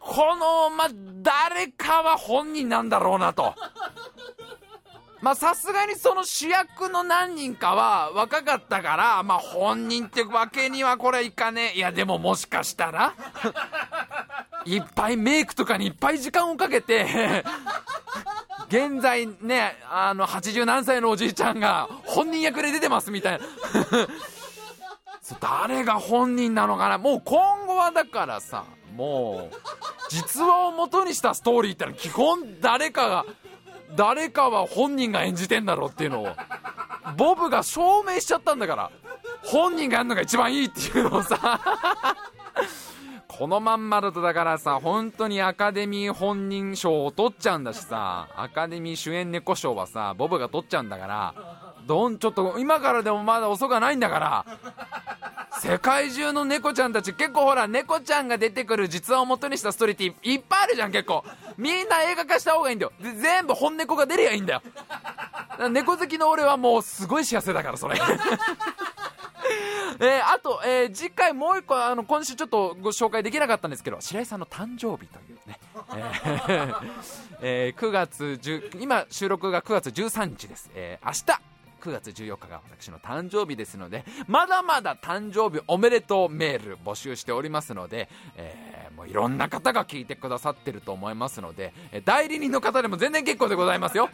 [0.00, 0.88] この、ま
[1.22, 3.54] 誰かは本人なんだろうなと。
[5.22, 11.78] まあさすがにその主役の何人かは若かったから、まあ本人ってわけにはこれいかねえ。
[11.78, 13.14] いやでももしかしたら
[14.66, 17.44] いっぱいメイクとかにいっぱい時間をかけて
[18.68, 23.46] 現在ね、あの、80何歳のおじいちゃんが本人役で出てますみたいな
[25.40, 28.64] 誰が本人なのかなもう今後はだからさ、
[28.96, 29.54] もう、
[30.08, 33.26] 実話を元にしたストーリーってのは基本誰かが、
[33.96, 36.28] 誰かは本人が演じてんだろうっていうのを、
[37.16, 38.90] ボブが証明しちゃったんだから、
[39.44, 41.60] 本人がやるのが一番いいっていうのをさ
[43.26, 51.34] このまんまだとだからさ、本当にアカデミー本人賞を取っちゃうんだしさ、アカデミー主演猫賞はさ、ボブが取っちゃうんだから、
[51.86, 54.46] どん、ちょっと今からでもまだ遅くないんだから、
[55.60, 61.24] 世界中の猫ちゃんたち結構ほら猫ちゃんが出てくる実話を元にしたストーリーっていっぱいあるじゃん結構。
[61.56, 62.92] みんな映画化した方がいいんだよ。
[63.00, 64.62] 全部本猫が出りゃいいんだよ
[65.70, 68.00] 猫好きの俺はもうすごい幸せだからそれ。
[70.00, 75.60] えー、あと、えー、次回もう一個あの今週ちょっとご紹介できなかったんですけど白井さんの誕生日というね、
[75.94, 76.76] えー
[77.42, 81.51] えー、9月10今収録が9月13日です、えー、明日。
[81.82, 91.74] 9月14日が私の誕生日ですのでまだまだ誕生日おめでとうメール募集しておりますので、えー、もういろんな方が聞いてくださってると思いますので
[92.04, 94.08] 代理人の方でも全然結構でございますよ。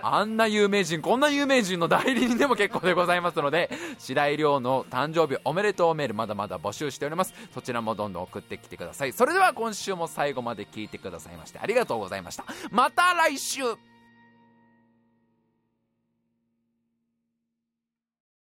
[0.00, 7.32] あんな有名人こんな有名人の代理人でも結構でございますので白井亮の誕生日おめでとうメールまだまだ募集しております。
[7.54, 9.12] そちらもどんどん送ってきてください。
[9.12, 12.44] それでは今週も最後まで聞いてくださいましてありがとうございました。
[12.70, 13.97] また来週。